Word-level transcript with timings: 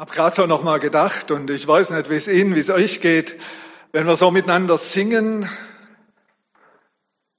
Hab 0.00 0.12
gerade 0.12 0.34
so 0.34 0.46
noch 0.46 0.62
mal 0.62 0.80
gedacht 0.80 1.30
und 1.30 1.50
ich 1.50 1.68
weiß 1.68 1.90
nicht, 1.90 2.08
wie 2.08 2.14
es 2.14 2.26
Ihnen, 2.26 2.54
wie 2.54 2.60
es 2.60 2.70
euch 2.70 3.02
geht, 3.02 3.38
wenn 3.92 4.06
wir 4.06 4.16
so 4.16 4.30
miteinander 4.30 4.78
singen. 4.78 5.46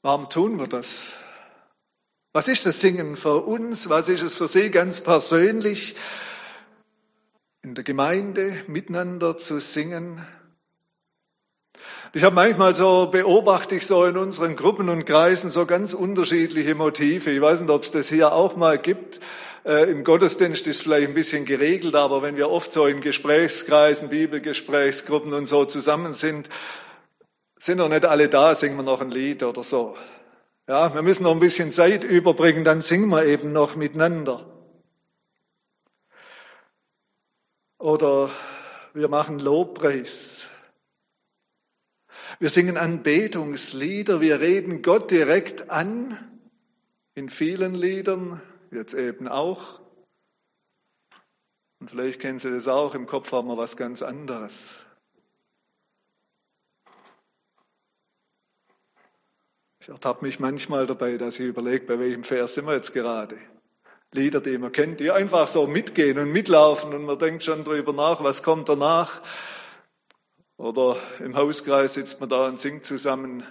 Warum 0.04 0.30
tun 0.30 0.60
wir 0.60 0.68
das? 0.68 1.18
Was 2.34 2.48
ist 2.48 2.68
das 2.68 2.80
Singen 2.80 3.16
für 3.16 3.42
uns? 3.46 3.90
Was 3.90 4.10
ist 4.10 4.22
es 4.22 4.36
für 4.36 4.48
Sie 4.48 4.70
ganz 4.70 5.02
persönlich? 5.02 5.96
In 7.64 7.74
der 7.74 7.84
Gemeinde 7.84 8.64
miteinander 8.68 9.38
zu 9.38 9.60
singen? 9.60 10.24
Ich 12.14 12.26
habe 12.26 12.36
manchmal 12.36 12.76
so, 12.76 13.08
beobachte 13.08 13.76
ich 13.76 13.88
so 13.88 14.04
in 14.04 14.18
unseren 14.18 14.58
Gruppen 14.58 14.90
und 14.90 15.06
Kreisen 15.06 15.50
so 15.50 15.66
ganz 15.66 15.94
unterschiedliche 15.94 16.76
Motive. 16.76 17.32
Ich 17.32 17.40
weiß 17.40 17.62
nicht, 17.62 17.70
ob 17.70 17.84
es 17.84 17.92
das 17.92 18.10
hier 18.10 18.34
auch 18.34 18.58
mal 18.58 18.78
gibt. 18.78 19.22
Äh, 19.64 19.90
Im 19.90 20.04
Gottesdienst 20.04 20.68
ist 20.68 20.76
es 20.76 20.82
vielleicht 20.82 21.08
ein 21.08 21.14
bisschen 21.14 21.46
geregelt, 21.46 21.96
aber 21.96 22.22
wenn 22.22 22.36
wir 22.36 22.50
oft 22.50 22.74
so 22.74 22.86
in 22.86 23.00
Gesprächskreisen, 23.00 24.10
Bibelgesprächsgruppen 24.10 25.32
und 25.34 25.46
so 25.46 25.64
zusammen 25.64 26.14
sind, 26.14 26.50
sind 27.58 27.78
noch 27.78 27.88
nicht 27.88 28.04
alle 28.04 28.28
da, 28.28 28.56
singen 28.56 28.76
wir 28.76 28.84
noch 28.84 29.00
ein 29.00 29.12
Lied 29.12 29.42
oder 29.44 29.64
so. 29.64 29.96
Ja, 30.68 30.94
wir 30.94 31.04
müssen 31.04 31.24
noch 31.24 31.32
ein 31.32 31.40
bisschen 31.40 31.72
Zeit 31.72 32.04
überbringen, 32.04 32.66
dann 32.66 32.82
singen 32.82 33.08
wir 33.08 33.24
eben 33.24 33.54
noch 33.54 33.78
miteinander. 33.78 34.46
Oder 37.78 38.32
wir 38.94 39.08
machen 39.08 39.40
Lobpreis. 39.40 40.50
Wir 42.42 42.50
singen 42.50 42.76
Anbetungslieder, 42.76 44.20
wir 44.20 44.40
reden 44.40 44.82
Gott 44.82 45.12
direkt 45.12 45.70
an 45.70 46.18
in 47.14 47.30
vielen 47.30 47.76
Liedern 47.76 48.42
jetzt 48.72 48.96
eben 48.96 49.28
auch. 49.28 49.80
Und 51.80 51.92
vielleicht 51.92 52.20
kennen 52.20 52.40
Sie 52.40 52.50
das 52.50 52.68
auch, 52.68 52.96
im 52.96 53.06
Kopf 53.06 53.32
haben 53.32 53.48
wir 53.48 53.58
was 53.58 53.78
ganz 53.78 54.02
anderes. 54.02 54.84
Ich 59.80 59.90
ertappe 59.90 60.26
mich 60.26 60.40
manchmal 60.40 60.88
dabei, 60.88 61.18
dass 61.18 61.40
ich 61.40 61.46
überlege, 61.46 61.86
bei 61.86 62.00
welchem 62.00 62.24
Vers 62.24 62.56
sind 62.56 62.66
wir 62.66 62.74
jetzt 62.74 62.96
gerade. 62.96 63.38
Lieder, 64.14 64.42
die 64.42 64.58
man 64.58 64.72
kennt, 64.72 65.00
die 65.00 65.12
einfach 65.12 65.48
so 65.48 65.68
mitgehen 65.68 66.18
und 66.18 66.32
mitlaufen 66.32 66.92
und 66.96 67.06
man 67.06 67.20
denkt 67.20 67.44
schon 67.44 67.64
drüber 67.64 67.94
nach, 67.94 68.24
was 68.24 68.42
kommt 68.42 68.68
danach. 68.68 69.22
Oder 70.62 71.02
im 71.18 71.36
Hauskreis 71.36 71.96
sitzt 71.96 72.20
man 72.20 72.30
da 72.30 72.48
und 72.48 72.60
singt 72.60 72.86
zusammen 72.86 73.44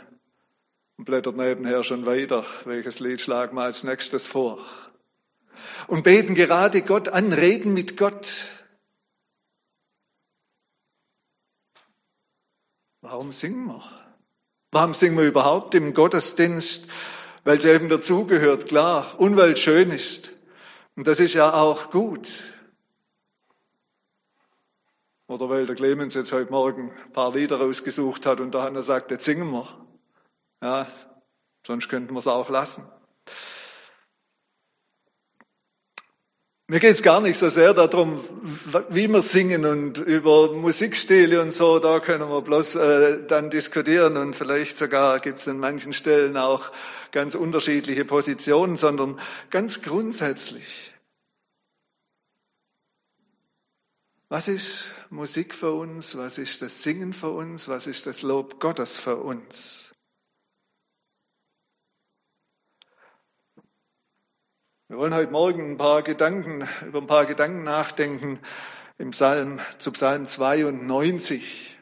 und 0.97 1.07
blättert 1.07 1.37
nebenher 1.37 1.83
schon 1.83 2.07
weiter, 2.07 2.47
welches 2.67 3.01
Lied 3.01 3.21
schlagen 3.21 3.57
wir 3.57 3.65
als 3.65 3.83
nächstes 3.83 4.29
vor 4.29 4.65
und 5.89 6.05
beten 6.05 6.37
gerade 6.37 6.83
Gott 6.83 7.09
an, 7.09 7.33
reden 7.33 7.75
mit 7.75 7.97
Gott. 7.97 8.45
Warum 13.01 13.33
singen 13.33 13.67
wir? 13.67 13.83
Warum 14.71 14.95
singen 14.95 15.19
wir 15.19 15.27
überhaupt 15.27 15.75
im 15.75 15.95
Gottesdienst? 15.95 16.89
Weil 17.43 17.59
es 17.59 17.65
eben 17.65 17.89
dazugehört, 17.89 18.69
klar, 18.69 19.19
und 19.19 19.37
weil 19.37 19.55
es 19.55 19.59
schön 19.59 19.91
ist. 19.91 20.31
Und 20.95 21.09
das 21.09 21.19
ist 21.19 21.35
ja 21.35 21.55
auch 21.55 21.91
gut. 21.91 22.45
Oder 25.31 25.49
weil 25.49 25.65
der 25.65 25.77
Clemens 25.77 26.15
jetzt 26.15 26.33
heute 26.33 26.51
Morgen 26.51 26.91
ein 26.91 27.13
paar 27.13 27.33
Lieder 27.33 27.61
rausgesucht 27.61 28.27
hat 28.27 28.41
und 28.41 28.53
der 28.53 28.63
Hanna 28.63 28.83
sagt, 28.83 29.13
jetzt 29.13 29.25
singen 29.25 29.53
wir. 29.53 29.69
Ja, 30.61 30.89
sonst 31.65 31.89
könnten 31.89 32.13
wir 32.13 32.19
es 32.19 32.27
auch 32.27 32.51
lassen. 32.51 32.91
Mir 36.67 36.81
geht 36.81 36.95
es 36.95 37.03
gar 37.05 37.21
nicht 37.21 37.39
so 37.39 37.49
sehr 37.49 37.75
darum, 37.75 38.21
wie 38.89 39.07
wir 39.07 39.23
singen 39.23 39.67
und 39.67 39.99
über 39.99 40.53
Musikstile 40.53 41.41
und 41.41 41.53
so, 41.53 41.79
da 41.79 42.01
können 42.01 42.29
wir 42.29 42.43
bloß 42.43 42.75
äh, 42.75 43.27
dann 43.29 43.51
diskutieren 43.51 44.17
und 44.17 44.35
vielleicht 44.35 44.79
sogar 44.79 45.21
gibt 45.21 45.39
es 45.39 45.47
in 45.47 45.61
manchen 45.61 45.93
Stellen 45.93 46.37
auch 46.37 46.73
ganz 47.13 47.37
unterschiedliche 47.37 48.05
Positionen, 48.05 48.77
sondern 48.77 49.21
ganz 49.51 49.81
grundsätzlich. 49.83 50.93
Was 54.33 54.47
ist 54.47 54.95
Musik 55.11 55.57
für 55.57 55.73
uns? 55.73 56.17
Was 56.17 56.39
ist 56.39 56.63
das 56.63 56.85
Singen 56.85 57.13
für 57.13 57.31
uns? 57.31 57.69
Was 57.69 57.89
ist 57.89 58.07
das 58.07 58.23
Lob 58.23 58.61
Gottes 58.61 58.97
für 58.97 59.17
uns? 59.17 59.93
Wir 64.87 64.99
wollen 64.99 65.15
heute 65.15 65.33
Morgen 65.33 65.73
ein 65.73 65.77
paar 65.79 66.05
Gedanken, 66.05 66.69
über 66.87 67.01
ein 67.01 67.09
paar 67.09 67.27
Gedanken 67.27 67.65
nachdenken 67.65 68.39
im 68.99 69.11
Psalm, 69.11 69.59
zu 69.79 69.91
Psalm 69.91 70.29
92. 70.29 71.77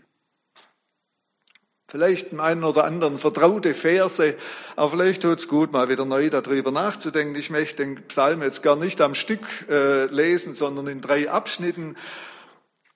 Vielleicht 1.86 2.32
im 2.32 2.40
einen 2.40 2.64
oder 2.64 2.84
anderen 2.84 3.18
vertraute 3.18 3.74
Verse, 3.74 4.38
aber 4.74 4.88
vielleicht 4.88 5.20
tut 5.20 5.38
es 5.38 5.48
gut, 5.48 5.72
mal 5.72 5.90
wieder 5.90 6.06
neu 6.06 6.30
darüber 6.30 6.70
nachzudenken. 6.70 7.34
Ich 7.34 7.50
möchte 7.50 7.84
den 7.84 8.06
Psalm 8.08 8.40
jetzt 8.40 8.62
gar 8.62 8.76
nicht 8.76 9.02
am 9.02 9.14
Stück 9.14 9.68
äh, 9.68 10.06
lesen, 10.06 10.54
sondern 10.54 10.86
in 10.86 11.02
drei 11.02 11.30
Abschnitten 11.30 11.94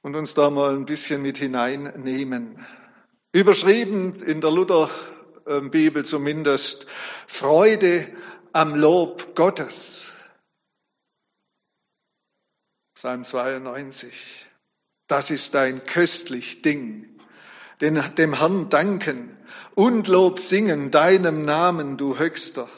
und 0.03 0.17
uns 0.17 0.35
da 0.35 0.51
mal 0.51 0.75
ein 0.75 0.85
bisschen 0.85 1.23
mit 1.23 1.39
hineinnehmen. 1.39 2.65
Überschrieben 3.33 4.13
in 4.23 4.41
der 4.41 4.51
Lutherbibel 4.51 6.05
zumindest, 6.05 6.87
Freude 7.27 8.09
am 8.53 8.75
Lob 8.75 9.35
Gottes. 9.35 10.17
Psalm 12.95 13.25
92. 13.25 14.47
Das 15.09 15.31
ist 15.31 15.57
ein 15.57 15.85
köstlich 15.87 16.63
Ding. 16.63 17.09
Den, 17.81 18.15
dem 18.17 18.39
Herrn 18.39 18.69
danken 18.69 19.37
und 19.75 20.07
Lob 20.09 20.39
singen 20.39 20.91
deinem 20.91 21.45
Namen, 21.45 21.97
du 21.97 22.19
Höchster. 22.19 22.69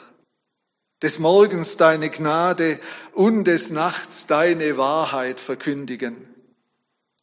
Des 1.01 1.19
Morgens 1.19 1.77
deine 1.77 2.09
Gnade 2.09 2.79
und 3.13 3.43
des 3.43 3.69
Nachts 3.69 4.25
deine 4.25 4.77
Wahrheit 4.77 5.39
verkündigen. 5.39 6.34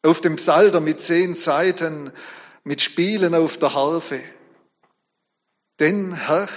Auf 0.02 0.20
dem 0.20 0.36
Psalter 0.36 0.80
mit 0.80 1.00
zehn 1.00 1.34
Seiten, 1.34 2.12
mit 2.64 2.80
Spielen 2.80 3.34
auf 3.34 3.58
der 3.58 3.74
Harfe. 3.74 4.22
Denn 5.78 6.12
Herr, 6.12 6.48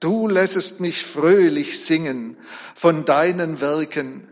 Du 0.00 0.26
lässest 0.26 0.80
mich 0.80 1.04
fröhlich 1.04 1.84
singen 1.84 2.38
von 2.74 3.04
deinen 3.04 3.60
Werken 3.60 4.26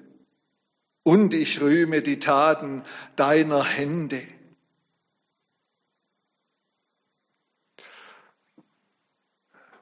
und 1.03 1.35
ich 1.35 1.61
rühme 1.61 2.01
die 2.01 2.19
Taten 2.19 2.83
deiner 3.17 3.63
Hände. 3.65 4.23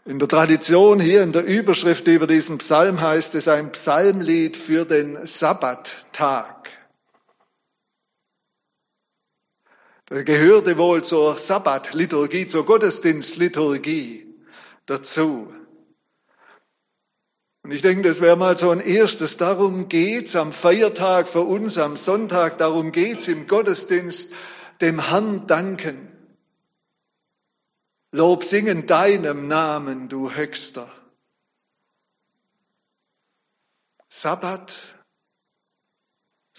In 0.04 0.18
der 0.18 0.28
Tradition 0.28 0.98
hier 0.98 1.22
in 1.22 1.32
der 1.32 1.44
Überschrift 1.44 2.06
über 2.08 2.26
diesen 2.26 2.58
Psalm 2.58 3.00
heißt 3.00 3.36
es 3.36 3.46
ein 3.46 3.70
Psalmlied 3.70 4.56
für 4.56 4.84
den 4.84 5.24
Sabbattag. 5.24 6.55
Da 10.06 10.22
gehörte 10.22 10.78
wohl 10.78 11.02
zur 11.02 11.36
Sabbatliturgie, 11.36 12.46
zur 12.46 12.64
Gottesdienstliturgie 12.64 14.32
dazu. 14.86 15.52
Und 17.62 17.72
ich 17.72 17.82
denke, 17.82 18.02
das 18.06 18.20
wäre 18.20 18.36
mal 18.36 18.56
so 18.56 18.70
ein 18.70 18.78
erstes. 18.78 19.36
Darum 19.36 19.88
geht's 19.88 20.36
am 20.36 20.52
Feiertag 20.52 21.28
für 21.28 21.40
uns, 21.40 21.76
am 21.78 21.96
Sonntag. 21.96 22.58
Darum 22.58 22.92
geht's 22.92 23.26
im 23.26 23.48
Gottesdienst, 23.48 24.32
dem 24.80 25.08
Herrn 25.08 25.48
danken. 25.48 26.12
Lob 28.12 28.44
singen 28.44 28.86
deinem 28.86 29.48
Namen, 29.48 30.08
du 30.08 30.30
Höchster. 30.30 30.88
Sabbat 34.08 34.95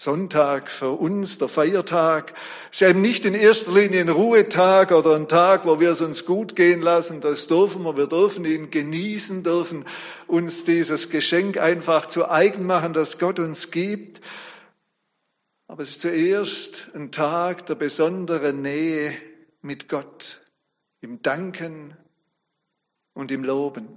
Sonntag 0.00 0.70
für 0.70 0.92
uns, 0.92 1.38
der 1.38 1.48
Feiertag, 1.48 2.32
ist 2.70 2.82
eben 2.82 3.02
nicht 3.02 3.24
in 3.24 3.34
erster 3.34 3.72
Linie 3.72 4.02
ein 4.02 4.08
Ruhetag 4.08 4.92
oder 4.92 5.16
ein 5.16 5.26
Tag, 5.26 5.66
wo 5.66 5.80
wir 5.80 5.90
es 5.90 6.00
uns 6.00 6.24
gut 6.24 6.54
gehen 6.54 6.82
lassen. 6.82 7.20
Das 7.20 7.48
dürfen 7.48 7.82
wir. 7.82 7.96
Wir 7.96 8.06
dürfen 8.06 8.44
ihn 8.44 8.70
genießen, 8.70 9.42
dürfen 9.42 9.84
uns 10.28 10.62
dieses 10.62 11.10
Geschenk 11.10 11.58
einfach 11.58 12.06
zu 12.06 12.30
eigen 12.30 12.64
machen, 12.64 12.92
das 12.92 13.18
Gott 13.18 13.40
uns 13.40 13.72
gibt. 13.72 14.20
Aber 15.66 15.82
es 15.82 15.90
ist 15.90 16.00
zuerst 16.00 16.92
ein 16.94 17.10
Tag 17.10 17.66
der 17.66 17.74
besonderen 17.74 18.62
Nähe 18.62 19.16
mit 19.62 19.88
Gott, 19.88 20.42
im 21.00 21.22
Danken 21.22 21.96
und 23.14 23.32
im 23.32 23.42
Loben. 23.42 23.88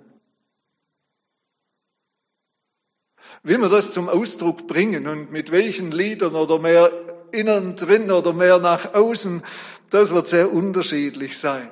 Wie 3.44 3.58
wir 3.58 3.70
das 3.70 3.92
zum 3.92 4.10
Ausdruck 4.10 4.68
bringen 4.68 5.08
und 5.08 5.32
mit 5.32 5.52
welchen 5.52 5.92
Liedern 5.92 6.36
oder 6.36 6.60
mehr 6.60 6.92
innen 7.32 7.76
drin 7.76 8.12
oder 8.12 8.34
mehr 8.34 8.60
nach 8.60 8.94
außen, 8.94 9.44
das 9.90 10.14
wird 10.14 10.28
sehr 10.28 10.52
unterschiedlich 10.52 11.38
sein. 11.38 11.70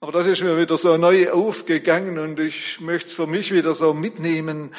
Aber 0.00 0.12
das 0.12 0.26
ist 0.26 0.42
mir 0.42 0.56
wieder 0.56 0.78
so 0.78 0.96
neu 0.96 1.30
aufgegangen 1.30 2.18
und 2.18 2.40
ich 2.40 2.80
möchte 2.80 3.08
es 3.08 3.12
für 3.14 3.26
mich 3.26 3.52
wieder 3.52 3.74
so 3.74 3.92
mitnehmen. 3.92 4.74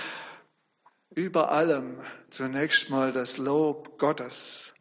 über 1.15 1.51
allem 1.51 1.99
zunächst 2.29 2.89
mal 2.89 3.11
das 3.11 3.37
Lob 3.37 3.97
Gottes 3.99 4.73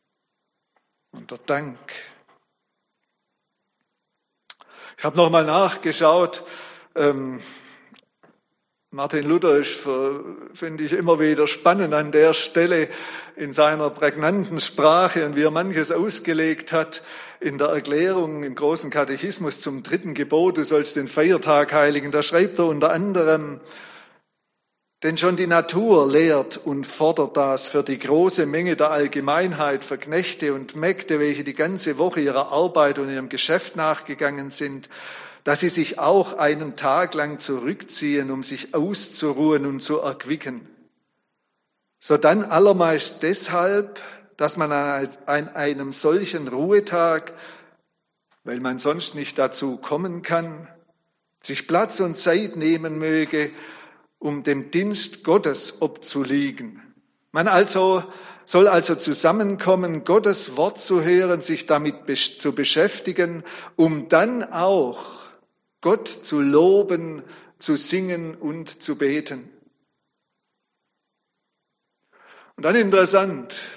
und 1.11 1.31
der 1.31 1.39
Dank. 1.39 1.79
Ich 4.97 5.05
habe 5.05 5.17
nochmal 5.17 5.45
nachgeschaut. 5.45 6.45
Ähm, 6.95 7.41
Martin 8.93 9.25
Luther 9.29 9.57
ist, 9.57 9.79
finde 10.53 10.83
ich, 10.83 10.93
immer 10.93 11.21
wieder 11.21 11.47
spannend 11.47 11.95
an 11.95 12.11
der 12.11 12.35
Stelle 12.35 12.89
in 13.37 13.53
seiner 13.53 13.89
prägnanten 13.89 14.59
Sprache 14.59 15.25
und 15.25 15.37
wie 15.37 15.45
er 15.45 15.53
manches 15.53 15.93
ausgelegt 15.93 16.73
hat 16.73 17.05
in 17.39 17.57
der 17.57 17.69
Erklärung 17.69 18.43
im 18.43 18.57
großen 18.57 18.91
Katechismus 18.91 19.61
zum 19.61 19.85
dritten 19.85 20.13
Gebot, 20.15 20.59
du 20.59 20.65
sollst 20.65 20.97
den 20.97 21.07
Feiertag 21.07 21.73
heiligen. 21.73 22.11
Da 22.11 22.25
schreibt 22.25 22.59
er 22.59 22.67
unter 22.67 22.91
anderem, 22.91 23.61
denn 25.05 25.17
schon 25.17 25.37
die 25.37 25.47
Natur 25.47 26.11
lehrt 26.11 26.57
und 26.57 26.85
fordert 26.85 27.37
das 27.37 27.69
für 27.69 27.85
die 27.85 27.99
große 28.01 28.45
Menge 28.45 28.75
der 28.75 28.91
Allgemeinheit, 28.91 29.85
für 29.85 29.99
Knechte 29.99 30.53
und 30.53 30.75
Mägde, 30.75 31.21
welche 31.21 31.45
die 31.45 31.55
ganze 31.55 31.97
Woche 31.97 32.23
ihrer 32.23 32.51
Arbeit 32.51 32.99
und 32.99 33.09
ihrem 33.09 33.29
Geschäft 33.29 33.77
nachgegangen 33.77 34.51
sind, 34.51 34.89
dass 35.45 35.61
sie 35.61 35.69
sich 35.69 35.99
auch 35.99 36.35
einen 36.35 36.77
Tag 36.77 37.15
lang 37.15 37.39
zurückziehen, 37.39 38.31
um 38.31 38.43
sich 38.43 38.75
auszuruhen 38.75 39.67
und 39.67 39.81
zu 39.81 39.99
erquicken. 39.99 40.69
So 41.99 42.17
dann 42.17 42.45
allermeist 42.45 43.23
deshalb, 43.23 44.01
dass 44.37 44.57
man 44.57 44.73
an 44.73 45.49
einem 45.49 45.93
solchen 45.93 46.49
Ruhetag, 46.49 47.35
weil 48.45 48.61
man 48.61 48.79
sonst 48.79 49.15
nicht 49.15 49.39
dazu 49.39 49.77
kommen 49.77 50.23
kann, 50.23 50.67
sich 51.43 51.67
Platz 51.69 52.01
und 52.01 52.17
Zeit 52.17 52.57
nehmen 52.57 52.99
möge, 52.99 53.51
um 54.19 54.43
dem 54.43 54.71
Dienst 54.71 55.25
Gottes 55.25 55.83
obzuliegen. 55.83 56.83
Man 57.33 57.49
also 57.49 58.05
soll 58.45 58.67
also 58.67 58.95
zusammenkommen, 58.95 60.05
Gottes 60.05 60.57
Wort 60.57 60.81
zu 60.81 61.03
hören, 61.03 61.41
sich 61.41 61.67
damit 61.67 61.97
zu 62.41 62.55
beschäftigen, 62.55 63.45
um 63.77 64.09
dann 64.09 64.43
auch 64.43 65.20
Gott 65.81 66.09
zu 66.09 66.41
loben, 66.41 67.23
zu 67.59 67.77
singen 67.77 68.35
und 68.35 68.83
zu 68.83 68.97
beten. 68.97 69.49
Und 72.57 72.65
dann 72.65 72.77
interessant, 72.77 73.71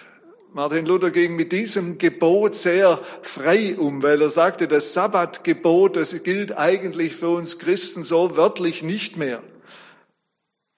Martin 0.51 0.85
Luther 0.85 1.09
ging 1.09 1.35
mit 1.35 1.51
diesem 1.51 1.97
Gebot 1.97 2.53
sehr 2.53 2.97
frei 3.21 3.77
um, 3.77 4.03
weil 4.03 4.21
er 4.21 4.29
sagte, 4.29 4.67
das 4.67 4.93
Sabbatgebot, 4.93 5.95
das 5.95 6.21
gilt 6.21 6.55
eigentlich 6.57 7.15
für 7.15 7.29
uns 7.29 7.57
Christen 7.57 8.03
so 8.03 8.37
wörtlich 8.37 8.83
nicht 8.83 9.17
mehr. 9.17 9.41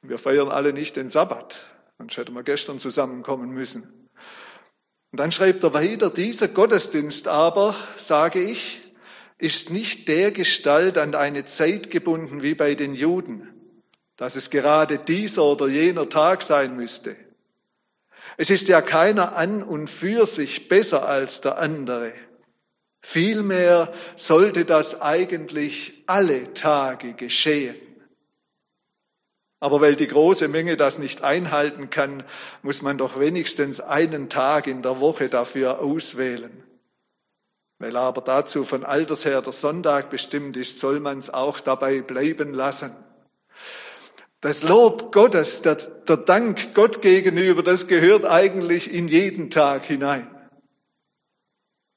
Wir 0.01 0.17
feiern 0.17 0.49
alle 0.49 0.71
nicht 0.71 0.95
den 0.95 1.09
Sabbat, 1.09 1.67
sonst 1.97 2.15
hätten 2.15 2.33
wir 2.33 2.43
gestern 2.43 2.79
zusammenkommen 2.79 3.49
müssen. 3.49 4.07
Und 5.11 5.19
dann 5.19 5.31
schreibt 5.31 5.63
er 5.63 5.73
weiter, 5.73 6.09
dieser 6.09 6.47
Gottesdienst 6.47 7.27
aber, 7.27 7.75
sage 7.97 8.41
ich, 8.41 8.84
ist 9.37 9.69
nicht 9.69 10.07
der 10.07 10.31
Gestalt 10.31 10.97
an 10.97 11.15
eine 11.15 11.45
Zeit 11.45 11.91
gebunden 11.91 12.41
wie 12.41 12.55
bei 12.55 12.75
den 12.75 12.95
Juden, 12.95 13.53
dass 14.17 14.35
es 14.35 14.49
gerade 14.49 14.97
dieser 14.97 15.43
oder 15.43 15.67
jener 15.67 16.09
Tag 16.09 16.43
sein 16.43 16.75
müsste. 16.75 17.17
Es 18.37 18.49
ist 18.49 18.67
ja 18.67 18.81
keiner 18.81 19.35
an 19.35 19.63
und 19.63 19.89
für 19.89 20.25
sich 20.25 20.67
besser 20.67 21.07
als 21.07 21.41
der 21.41 21.57
andere. 21.57 22.13
Vielmehr 23.01 23.93
sollte 24.15 24.65
das 24.65 25.01
eigentlich 25.01 26.03
alle 26.07 26.53
Tage 26.53 27.13
geschehen. 27.13 27.77
Aber 29.59 29.79
weil 29.79 29.95
die 29.95 30.07
große 30.07 30.47
Menge 30.47 30.75
das 30.75 30.99
nicht 30.99 31.23
einhalten 31.23 31.89
kann, 31.89 32.23
muss 32.61 32.81
man 32.81 32.97
doch 32.97 33.19
wenigstens 33.19 33.79
einen 33.79 34.29
Tag 34.29 34.67
in 34.67 34.81
der 34.81 34.99
Woche 34.99 35.29
dafür 35.29 35.79
auswählen. 35.79 36.63
Weil 37.77 37.97
aber 37.97 38.21
dazu 38.21 38.63
von 38.63 38.85
alters 38.85 39.25
her 39.25 39.41
der 39.41 39.51
Sonntag 39.51 40.09
bestimmt 40.09 40.55
ist, 40.55 40.79
soll 40.79 40.99
man 40.99 41.17
es 41.17 41.29
auch 41.29 41.59
dabei 41.59 42.01
bleiben 42.01 42.53
lassen. 42.53 42.95
Das 44.39 44.63
Lob 44.63 45.11
Gottes, 45.11 45.61
der, 45.61 45.75
der 45.75 46.17
Dank 46.17 46.73
Gott 46.73 47.01
gegenüber, 47.01 47.63
das 47.63 47.87
gehört 47.87 48.25
eigentlich 48.25 48.93
in 48.93 49.07
jeden 49.07 49.49
Tag 49.49 49.85
hinein. 49.85 50.31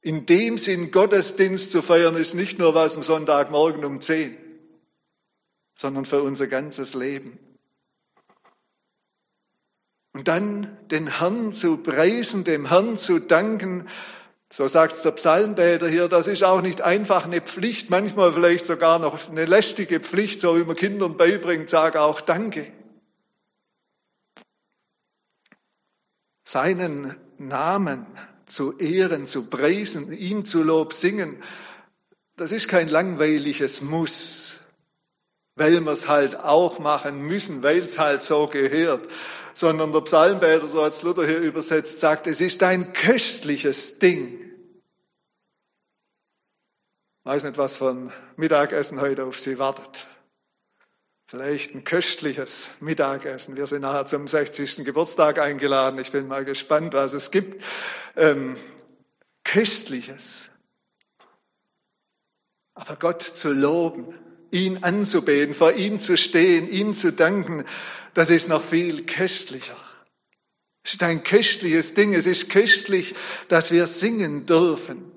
In 0.00 0.26
dem 0.26 0.58
Sinn 0.58 0.90
Gottesdienst 0.90 1.70
zu 1.70 1.82
feiern, 1.82 2.16
ist 2.16 2.34
nicht 2.34 2.58
nur 2.58 2.74
was 2.74 2.96
am 2.96 3.02
Sonntagmorgen 3.02 3.84
um 3.84 4.00
zehn, 4.00 4.36
sondern 5.74 6.06
für 6.06 6.22
unser 6.22 6.46
ganzes 6.46 6.94
Leben. 6.94 7.38
Und 10.12 10.26
dann 10.26 10.78
den 10.88 11.18
Herrn 11.18 11.52
zu 11.52 11.82
preisen, 11.82 12.44
dem 12.44 12.66
Herrn 12.66 12.96
zu 12.96 13.18
danken, 13.18 13.88
so 14.50 14.66
sagt 14.66 15.04
der 15.04 15.10
Psalmbäder 15.10 15.88
hier, 15.88 16.08
das 16.08 16.26
ist 16.26 16.42
auch 16.42 16.62
nicht 16.62 16.80
einfach 16.80 17.24
eine 17.24 17.40
Pflicht, 17.40 17.90
manchmal 17.90 18.32
vielleicht 18.32 18.64
sogar 18.64 18.98
noch 18.98 19.28
eine 19.28 19.44
lästige 19.44 20.00
Pflicht, 20.00 20.40
so 20.40 20.56
wie 20.56 20.64
man 20.64 20.76
Kindern 20.76 21.16
beibringt, 21.16 21.68
sag 21.68 21.96
auch 21.96 22.20
Danke. 22.20 22.72
Seinen 26.44 27.16
Namen 27.36 28.06
zu 28.46 28.78
ehren, 28.78 29.26
zu 29.26 29.50
preisen, 29.50 30.12
ihm 30.12 30.46
zu 30.46 30.62
Lob 30.62 30.94
singen, 30.94 31.42
das 32.36 32.52
ist 32.52 32.68
kein 32.68 32.88
langweiliges 32.88 33.82
Muss, 33.82 34.72
weil 35.56 35.80
wir 35.80 35.92
es 35.92 36.08
halt 36.08 36.36
auch 36.36 36.78
machen 36.78 37.20
müssen, 37.20 37.62
weil 37.62 37.80
es 37.80 37.98
halt 37.98 38.22
so 38.22 38.46
gehört, 38.46 39.08
sondern 39.58 39.92
der 39.92 40.02
Psalmbäder, 40.02 40.68
so 40.68 40.80
als 40.82 41.02
Luther 41.02 41.26
hier 41.26 41.40
übersetzt, 41.40 41.98
sagt, 41.98 42.28
es 42.28 42.40
ist 42.40 42.62
ein 42.62 42.92
köstliches 42.92 43.98
Ding. 43.98 44.40
Ich 47.18 47.24
weiß 47.24 47.42
nicht, 47.42 47.58
was 47.58 47.82
ein 47.82 48.12
Mittagessen 48.36 49.00
heute 49.00 49.24
auf 49.24 49.38
Sie 49.38 49.58
wartet. 49.58 50.06
Vielleicht 51.26 51.74
ein 51.74 51.82
köstliches 51.82 52.70
Mittagessen. 52.78 53.56
Wir 53.56 53.66
sind 53.66 53.82
nachher 53.82 54.06
zum 54.06 54.28
60. 54.28 54.84
Geburtstag 54.84 55.40
eingeladen. 55.40 55.98
Ich 55.98 56.12
bin 56.12 56.28
mal 56.28 56.44
gespannt, 56.44 56.94
was 56.94 57.12
es 57.12 57.32
gibt. 57.32 57.62
Ähm, 58.16 58.56
köstliches. 59.42 60.52
Aber 62.74 62.94
Gott 62.94 63.22
zu 63.22 63.52
loben, 63.52 64.14
ihn 64.52 64.84
anzubeten, 64.84 65.52
vor 65.52 65.72
ihm 65.72 65.98
zu 65.98 66.16
stehen, 66.16 66.68
ihm 66.70 66.94
zu 66.94 67.12
danken, 67.12 67.64
das 68.18 68.30
ist 68.30 68.48
noch 68.48 68.64
viel 68.64 69.06
köstlicher. 69.06 69.76
Es 70.82 70.94
ist 70.94 71.04
ein 71.04 71.22
köstliches 71.22 71.94
Ding. 71.94 72.14
Es 72.14 72.26
ist 72.26 72.50
köstlich, 72.50 73.14
dass 73.46 73.70
wir 73.70 73.86
singen 73.86 74.44
dürfen. 74.44 75.12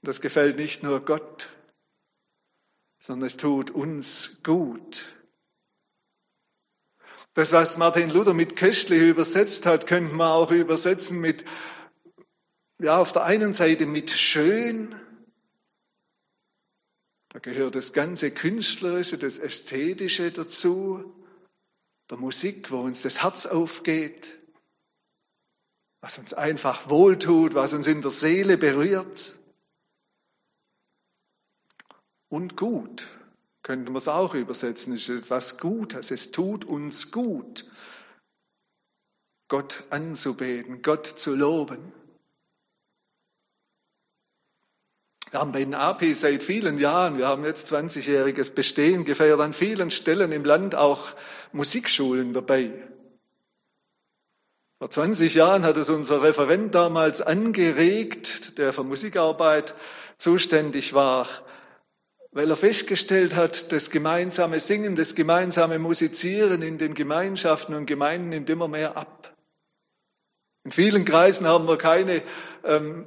Das 0.00 0.22
gefällt 0.22 0.56
nicht 0.56 0.82
nur 0.82 1.04
Gott, 1.04 1.50
sondern 2.98 3.26
es 3.26 3.36
tut 3.36 3.70
uns 3.70 4.40
gut. 4.44 5.14
Das, 7.34 7.52
was 7.52 7.76
Martin 7.76 8.08
Luther 8.08 8.32
mit 8.32 8.56
köstlich 8.56 9.02
übersetzt 9.02 9.66
hat, 9.66 9.86
könnten 9.86 10.16
wir 10.16 10.30
auch 10.30 10.50
übersetzen 10.52 11.20
mit, 11.20 11.44
ja, 12.78 12.96
auf 12.96 13.12
der 13.12 13.24
einen 13.24 13.52
Seite 13.52 13.84
mit 13.84 14.10
schön, 14.10 14.94
da 17.36 17.40
gehört 17.40 17.74
das 17.74 17.92
ganze 17.92 18.30
Künstlerische, 18.30 19.18
das 19.18 19.36
Ästhetische 19.36 20.32
dazu, 20.32 21.14
der 22.08 22.16
Musik, 22.16 22.70
wo 22.70 22.80
uns 22.80 23.02
das 23.02 23.22
Herz 23.22 23.44
aufgeht, 23.44 24.38
was 26.00 26.16
uns 26.16 26.32
einfach 26.32 26.88
wohltut, 26.88 27.54
was 27.54 27.74
uns 27.74 27.88
in 27.88 28.00
der 28.00 28.10
Seele 28.10 28.56
berührt. 28.56 29.38
Und 32.30 32.56
gut, 32.56 33.14
könnte 33.62 33.92
man 33.92 33.98
es 33.98 34.08
auch 34.08 34.32
übersetzen, 34.32 34.94
ist 34.94 35.10
etwas 35.10 35.58
Gutes, 35.58 36.10
es 36.10 36.30
tut 36.30 36.64
uns 36.64 37.12
gut, 37.12 37.70
Gott 39.48 39.84
anzubeten, 39.90 40.80
Gott 40.80 41.06
zu 41.06 41.34
loben. 41.34 41.92
Wir 45.36 45.40
haben 45.42 45.52
bei 45.52 45.64
den 45.64 45.74
AP 45.74 46.02
seit 46.14 46.42
vielen 46.42 46.78
Jahren, 46.78 47.18
wir 47.18 47.28
haben 47.28 47.44
jetzt 47.44 47.70
20-jähriges 47.70 48.54
Bestehen 48.54 49.04
gefeiert, 49.04 49.38
an 49.38 49.52
vielen 49.52 49.90
Stellen 49.90 50.32
im 50.32 50.46
Land 50.46 50.74
auch 50.74 51.08
Musikschulen 51.52 52.32
dabei. 52.32 52.70
Vor 54.78 54.88
20 54.88 55.34
Jahren 55.34 55.66
hat 55.66 55.76
es 55.76 55.90
unser 55.90 56.22
Referent 56.22 56.74
damals 56.74 57.20
angeregt, 57.20 58.56
der 58.56 58.72
für 58.72 58.82
Musikarbeit 58.82 59.74
zuständig 60.16 60.94
war, 60.94 61.28
weil 62.32 62.48
er 62.48 62.56
festgestellt 62.56 63.36
hat, 63.36 63.72
das 63.72 63.90
gemeinsame 63.90 64.58
Singen, 64.58 64.96
das 64.96 65.14
gemeinsame 65.14 65.78
Musizieren 65.78 66.62
in 66.62 66.78
den 66.78 66.94
Gemeinschaften 66.94 67.74
und 67.74 67.84
Gemeinden 67.84 68.30
nimmt 68.30 68.48
immer 68.48 68.68
mehr 68.68 68.96
ab. 68.96 69.36
In 70.64 70.72
vielen 70.72 71.04
Kreisen 71.04 71.46
haben 71.46 71.68
wir 71.68 71.76
keine 71.76 72.22
ähm, 72.64 73.06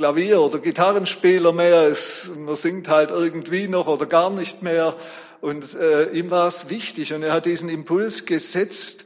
Klavier- 0.00 0.40
oder 0.40 0.60
Gitarrenspieler 0.60 1.52
mehr. 1.52 1.82
Es, 1.82 2.30
man 2.34 2.56
singt 2.56 2.88
halt 2.88 3.10
irgendwie 3.10 3.68
noch 3.68 3.86
oder 3.86 4.06
gar 4.06 4.30
nicht 4.30 4.62
mehr. 4.62 4.96
und 5.42 5.74
äh, 5.74 6.10
ihm 6.12 6.30
war 6.30 6.48
es 6.48 6.70
wichtig 6.70 7.12
und 7.12 7.22
er 7.22 7.34
hat 7.34 7.44
diesen 7.44 7.68
Impuls 7.68 8.24
gesetzt. 8.24 9.04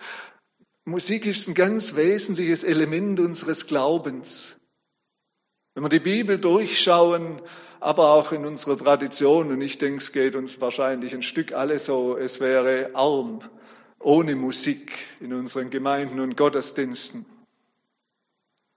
Musik 0.85 1.27
ist 1.27 1.49
ein 1.49 1.55
ganz 1.55 1.97
wesentliches 1.97 2.63
Element 2.63 3.19
unseres 3.19 3.67
Glaubens. 3.67 4.57
Wenn 5.75 5.83
wir 5.83 5.89
die 5.89 5.99
Bibel 5.99 6.39
durchschauen, 6.39 7.43
aber 7.81 8.13
auch 8.13 8.31
in 8.31 8.47
unserer 8.47 8.79
Tradition, 8.79 9.51
und 9.51 9.63
ich 9.63 9.79
denke, 9.79 9.97
es 9.97 10.13
geht 10.13 10.37
uns 10.37 10.61
wahrscheinlich 10.61 11.13
ein 11.13 11.23
Stück 11.23 11.55
alle 11.55 11.81
so, 11.81 12.17
es 12.17 12.39
wäre 12.39 12.91
arm 12.95 13.41
ohne 13.99 14.37
Musik 14.37 14.93
in 15.19 15.33
unseren 15.33 15.71
Gemeinden 15.71 16.21
und 16.21 16.37
Gottesdiensten. 16.37 17.27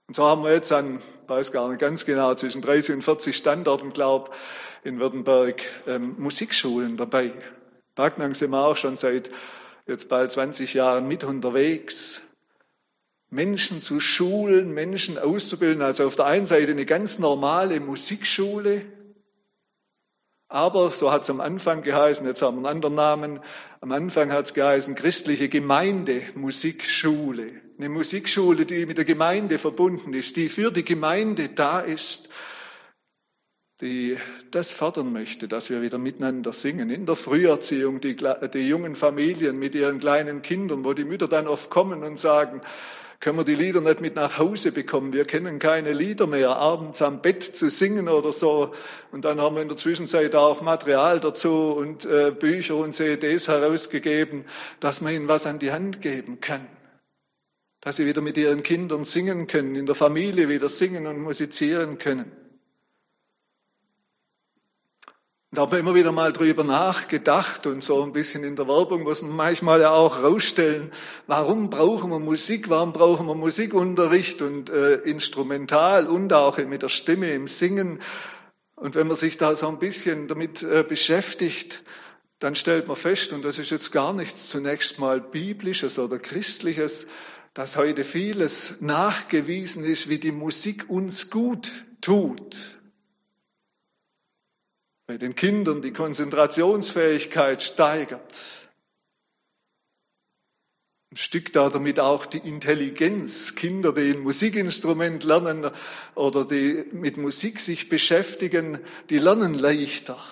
Und 0.08 0.16
so 0.16 0.24
haben 0.24 0.42
wir 0.42 0.52
jetzt 0.52 0.72
an, 0.72 1.00
weiß 1.28 1.52
gar 1.52 1.68
nicht 1.68 1.80
ganz 1.80 2.04
genau, 2.04 2.34
zwischen 2.34 2.62
30 2.62 2.96
und 2.96 3.02
40 3.02 3.36
Standorten, 3.36 3.92
glaube 3.92 4.30
in 4.84 4.98
Württemberg 5.00 5.62
ähm, 5.86 6.14
Musikschulen 6.18 6.96
dabei. 6.96 7.32
Backnang 7.94 8.34
sind 8.34 8.50
wir 8.50 8.64
auch 8.64 8.76
schon 8.76 8.96
seit 8.96 9.30
jetzt 9.86 10.08
bald 10.08 10.30
20 10.30 10.74
Jahren 10.74 11.08
mit 11.08 11.24
unterwegs. 11.24 12.22
Menschen 13.30 13.82
zu 13.82 14.00
schulen, 14.00 14.72
Menschen 14.72 15.18
auszubilden. 15.18 15.82
Also 15.82 16.06
auf 16.06 16.16
der 16.16 16.26
einen 16.26 16.46
Seite 16.46 16.72
eine 16.72 16.86
ganz 16.86 17.18
normale 17.18 17.80
Musikschule, 17.80 18.86
aber, 20.48 20.90
so 20.90 21.12
hat 21.12 21.22
es 21.22 21.30
am 21.30 21.40
Anfang 21.40 21.82
geheißen, 21.82 22.26
jetzt 22.26 22.40
haben 22.40 22.56
wir 22.56 22.68
einen 22.68 22.76
anderen 22.76 22.94
Namen, 22.94 23.40
am 23.80 23.92
Anfang 23.92 24.32
hat 24.32 24.46
es 24.46 24.54
geheißen 24.54 24.94
christliche 24.94 25.48
Gemeinde 25.48 26.22
Musikschule. 26.34 27.52
Eine 27.78 27.90
Musikschule, 27.90 28.64
die 28.64 28.86
mit 28.86 28.96
der 28.98 29.04
Gemeinde 29.04 29.58
verbunden 29.58 30.14
ist, 30.14 30.36
die 30.36 30.48
für 30.48 30.70
die 30.72 30.84
Gemeinde 30.84 31.50
da 31.50 31.80
ist, 31.80 32.30
die 33.80 34.16
das 34.50 34.72
fördern 34.72 35.12
möchte, 35.12 35.46
dass 35.46 35.70
wir 35.70 35.82
wieder 35.82 35.98
miteinander 35.98 36.52
singen. 36.52 36.90
In 36.90 37.06
der 37.06 37.14
Früherziehung, 37.14 38.00
die, 38.00 38.16
die 38.16 38.68
jungen 38.68 38.96
Familien 38.96 39.58
mit 39.58 39.74
ihren 39.74 40.00
kleinen 40.00 40.42
Kindern, 40.42 40.84
wo 40.84 40.94
die 40.94 41.04
Mütter 41.04 41.28
dann 41.28 41.46
oft 41.46 41.70
kommen 41.70 42.02
und 42.02 42.18
sagen, 42.18 42.60
können 43.20 43.36
wir 43.36 43.44
die 43.44 43.56
Lieder 43.56 43.80
nicht 43.80 44.00
mit 44.00 44.14
nach 44.14 44.38
Hause 44.38 44.70
bekommen. 44.70 45.12
Wir 45.12 45.24
kennen 45.24 45.58
keine 45.58 45.92
Lieder 45.92 46.28
mehr, 46.28 46.50
abends 46.56 47.02
am 47.02 47.20
Bett 47.20 47.42
zu 47.42 47.68
singen 47.68 48.08
oder 48.08 48.30
so. 48.32 48.72
Und 49.10 49.24
dann 49.24 49.40
haben 49.40 49.56
wir 49.56 49.62
in 49.62 49.68
der 49.68 49.76
Zwischenzeit 49.76 50.36
auch 50.36 50.60
Material 50.60 51.18
dazu 51.18 51.72
und 51.72 52.06
äh, 52.06 52.30
Bücher 52.30 52.76
und 52.76 52.92
CDs 52.92 53.48
herausgegeben, 53.48 54.44
dass 54.78 55.00
man 55.00 55.14
ihnen 55.14 55.28
was 55.28 55.46
an 55.46 55.58
die 55.58 55.72
Hand 55.72 56.00
geben 56.00 56.40
kann. 56.40 56.68
Dass 57.80 57.96
sie 57.96 58.06
wieder 58.06 58.20
mit 58.20 58.36
ihren 58.36 58.62
Kindern 58.62 59.04
singen 59.04 59.48
können, 59.48 59.74
in 59.74 59.86
der 59.86 59.96
Familie 59.96 60.48
wieder 60.48 60.68
singen 60.68 61.06
und 61.08 61.20
musizieren 61.20 61.98
können. 61.98 62.30
Da 65.50 65.62
habe 65.62 65.78
immer 65.78 65.94
wieder 65.94 66.12
mal 66.12 66.34
drüber 66.34 66.62
nachgedacht 66.62 67.66
und 67.66 67.82
so 67.82 68.02
ein 68.02 68.12
bisschen 68.12 68.44
in 68.44 68.54
der 68.54 68.68
Werbung 68.68 69.02
muss 69.04 69.22
man 69.22 69.34
manchmal 69.34 69.80
ja 69.80 69.92
auch 69.92 70.22
rausstellen, 70.22 70.92
warum 71.26 71.70
brauchen 71.70 72.10
wir 72.10 72.18
Musik, 72.18 72.68
warum 72.68 72.92
brauchen 72.92 73.26
wir 73.26 73.34
Musikunterricht 73.34 74.42
und 74.42 74.68
äh, 74.68 74.96
Instrumental 74.96 76.06
und 76.06 76.34
auch 76.34 76.58
mit 76.58 76.82
der 76.82 76.90
Stimme 76.90 77.30
im 77.30 77.46
Singen. 77.46 78.02
Und 78.76 78.94
wenn 78.94 79.06
man 79.06 79.16
sich 79.16 79.38
da 79.38 79.56
so 79.56 79.68
ein 79.68 79.78
bisschen 79.78 80.28
damit 80.28 80.62
äh, 80.62 80.84
beschäftigt, 80.86 81.82
dann 82.40 82.54
stellt 82.54 82.86
man 82.86 82.96
fest, 82.96 83.32
und 83.32 83.42
das 83.42 83.58
ist 83.58 83.70
jetzt 83.70 83.90
gar 83.90 84.12
nichts 84.12 84.50
zunächst 84.50 84.98
mal 84.98 85.18
biblisches 85.18 85.98
oder 85.98 86.18
christliches, 86.18 87.08
dass 87.54 87.78
heute 87.78 88.04
vieles 88.04 88.82
nachgewiesen 88.82 89.82
ist, 89.82 90.10
wie 90.10 90.18
die 90.18 90.30
Musik 90.30 90.90
uns 90.90 91.30
gut 91.30 91.86
tut 92.02 92.77
bei 95.08 95.16
den 95.16 95.34
Kindern 95.34 95.80
die 95.80 95.94
Konzentrationsfähigkeit 95.94 97.62
steigert. 97.62 98.60
Ein 101.10 101.16
Stück 101.16 101.50
da 101.54 101.70
damit 101.70 101.98
auch 101.98 102.26
die 102.26 102.46
Intelligenz. 102.46 103.54
Kinder, 103.54 103.94
die 103.94 104.10
ein 104.12 104.20
Musikinstrument 104.20 105.24
lernen 105.24 105.70
oder 106.14 106.44
die 106.44 106.84
mit 106.92 107.16
Musik 107.16 107.58
sich 107.58 107.88
beschäftigen, 107.88 108.80
die 109.08 109.16
lernen 109.16 109.54
leichter. 109.54 110.22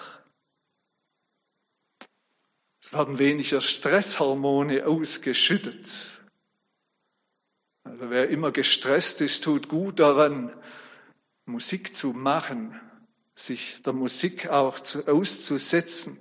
Es 2.82 2.92
werden 2.92 3.18
weniger 3.18 3.62
Stresshormone 3.62 4.86
ausgeschüttet. 4.86 6.18
Also 7.84 8.10
wer 8.10 8.28
immer 8.28 8.52
gestresst 8.52 9.22
ist, 9.22 9.42
tut 9.42 9.70
gut 9.70 10.00
daran, 10.00 10.52
Musik 11.46 11.96
zu 11.96 12.08
machen, 12.08 12.78
sich 13.36 13.82
der 13.84 13.92
Musik 13.92 14.48
auch 14.48 14.80
zu, 14.80 15.06
auszusetzen. 15.06 16.18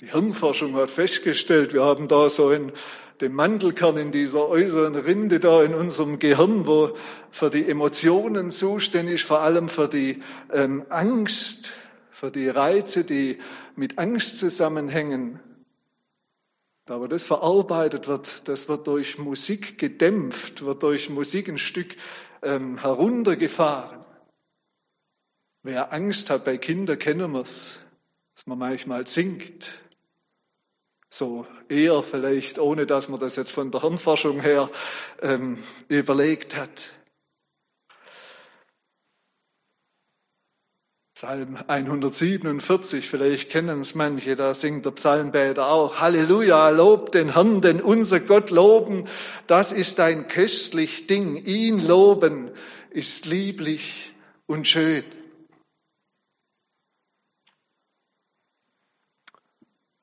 Die 0.00 0.10
Hirnforschung 0.10 0.74
hat 0.74 0.90
festgestellt, 0.90 1.72
wir 1.72 1.84
haben 1.84 2.08
da 2.08 2.28
so 2.28 2.50
in 2.50 2.72
dem 3.20 3.32
Mandelkern 3.34 3.96
in 3.96 4.10
dieser 4.10 4.48
äußeren 4.48 4.96
Rinde 4.96 5.38
da 5.38 5.62
in 5.62 5.74
unserem 5.74 6.18
Gehirn, 6.18 6.66
wo 6.66 6.96
für 7.30 7.50
die 7.50 7.68
Emotionen 7.68 8.50
zuständig, 8.50 9.24
vor 9.24 9.40
allem 9.40 9.68
für 9.68 9.86
die 9.86 10.22
ähm, 10.52 10.84
Angst, 10.88 11.72
für 12.10 12.30
die 12.30 12.48
Reize, 12.48 13.04
die 13.04 13.38
mit 13.76 13.98
Angst 13.98 14.38
zusammenhängen. 14.38 15.38
Wo 16.86 17.06
das 17.06 17.26
verarbeitet 17.26 18.08
wird, 18.08 18.46
das 18.46 18.68
wird 18.68 18.86
durch 18.86 19.18
Musik 19.18 19.78
gedämpft, 19.78 20.62
wird 20.62 20.82
durch 20.82 21.08
Musik 21.08 21.48
ein 21.48 21.56
Stück 21.56 21.96
ähm, 22.42 22.78
heruntergefahren. 22.78 24.04
Wer 25.62 25.94
Angst 25.94 26.28
hat 26.28 26.44
bei 26.44 26.58
Kindern, 26.58 26.98
kennen 26.98 27.32
wir 27.32 27.40
es, 27.40 27.80
dass 28.34 28.46
man 28.46 28.58
manchmal 28.58 29.06
singt. 29.06 29.80
So 31.08 31.46
eher 31.70 32.02
vielleicht, 32.02 32.58
ohne 32.58 32.84
dass 32.84 33.08
man 33.08 33.18
das 33.18 33.36
jetzt 33.36 33.52
von 33.52 33.70
der 33.70 33.80
Hirnforschung 33.80 34.40
her 34.40 34.68
ähm, 35.22 35.62
überlegt 35.88 36.54
hat. 36.54 36.92
Psalm 41.14 41.56
147, 41.68 43.08
vielleicht 43.08 43.48
kennen 43.48 43.82
es 43.82 43.94
manche, 43.94 44.34
da 44.34 44.52
singt 44.52 44.84
der 44.84 44.90
Psalmbeter 44.90 45.68
auch. 45.68 46.00
Halleluja, 46.00 46.70
lob 46.70 47.12
den 47.12 47.34
Herrn, 47.34 47.60
denn 47.60 47.80
unser 47.80 48.18
Gott 48.18 48.50
loben, 48.50 49.06
das 49.46 49.70
ist 49.70 50.00
ein 50.00 50.26
köstlich 50.26 51.06
Ding. 51.06 51.36
Ihn 51.36 51.78
loben 51.78 52.50
ist 52.90 53.26
lieblich 53.26 54.12
und 54.46 54.66
schön. 54.66 55.04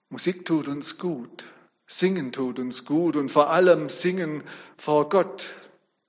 Musik 0.07 0.45
tut 0.45 0.69
uns 0.69 0.97
gut, 0.97 1.43
singen 1.87 2.31
tut 2.31 2.57
uns 2.57 2.85
gut 2.85 3.17
und 3.17 3.27
vor 3.27 3.49
allem 3.49 3.89
singen 3.89 4.43
vor 4.77 5.09
Gott, 5.09 5.49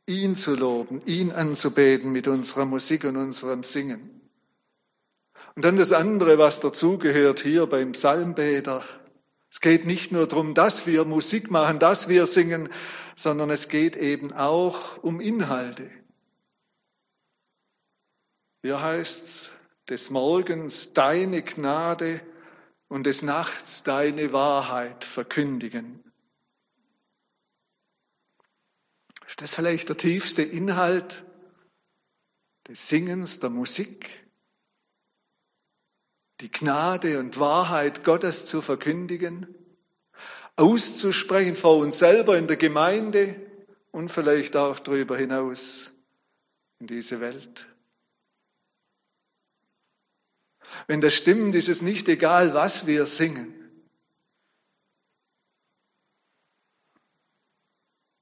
ihn 0.07 0.37
zu 0.37 0.55
loben, 0.55 1.03
ihn 1.07 1.33
anzubeten 1.33 2.13
mit 2.13 2.29
unserer 2.29 2.67
Musik 2.67 3.03
und 3.03 3.17
unserem 3.17 3.65
Singen. 3.65 4.22
Und 5.55 5.65
dann 5.65 5.77
das 5.77 5.93
andere, 5.93 6.39
was 6.39 6.61
dazugehört 6.61 7.41
hier 7.41 7.67
beim 7.67 7.93
Psalmbeter. 7.93 8.85
Es 9.51 9.61
geht 9.61 9.85
nicht 9.85 10.13
nur 10.13 10.27
darum, 10.27 10.55
dass 10.55 10.87
wir 10.87 11.05
Musik 11.05 11.51
machen, 11.51 11.79
dass 11.79 12.09
wir 12.09 12.27
singen, 12.27 12.71
sondern 13.17 13.51
es 13.51 13.69
geht 13.69 13.97
eben 13.97 14.33
auch 14.33 15.03
um 15.03 15.21
Inhalte. 15.21 15.91
Hier 18.63 18.81
heißt 18.81 19.25
es, 19.25 19.53
des 19.89 20.11
Morgens 20.11 20.95
deine 20.95 21.43
Gnade 21.43 22.23
und 22.89 23.05
des 23.05 23.23
Nachts 23.23 23.83
deine 23.83 24.33
Wahrheit 24.33 25.05
verkündigen. 25.05 26.03
Ist 29.27 29.43
das 29.43 29.55
vielleicht 29.55 29.89
der 29.89 29.97
tiefste 29.97 30.43
Inhalt 30.43 31.25
des 32.69 32.89
Singens, 32.89 33.41
der 33.41 33.51
Musik? 33.51 34.22
Die 36.43 36.51
Gnade 36.51 37.21
und 37.21 37.39
Wahrheit 37.39 38.03
Gottes 38.03 38.47
zu 38.47 38.61
verkündigen, 38.61 39.47
auszusprechen 40.57 41.55
vor 41.55 41.77
uns 41.77 42.01
selber 42.01 42.37
in 42.37 42.49
der 42.49 42.57
Gemeinde 42.57 43.41
und 43.93 44.11
vielleicht 44.11 44.57
auch 44.57 44.81
darüber 44.81 45.17
hinaus 45.17 45.93
in 46.81 46.89
diese 46.89 47.21
Welt. 47.21 47.69
Wenn 50.89 51.01
das 51.01 51.15
stimmt, 51.15 51.55
ist 51.55 51.69
es 51.69 51.81
nicht 51.81 52.09
egal, 52.09 52.55
was 52.55 52.89
wir 52.89 53.07
singen. 53.07 53.55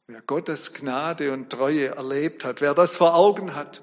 Wer 0.08 0.20
Gottes 0.20 0.74
Gnade 0.74 1.32
und 1.32 1.48
Treue 1.48 1.86
erlebt 1.86 2.44
hat, 2.44 2.60
wer 2.60 2.74
das 2.74 2.96
vor 2.96 3.14
Augen 3.14 3.54
hat, 3.54 3.82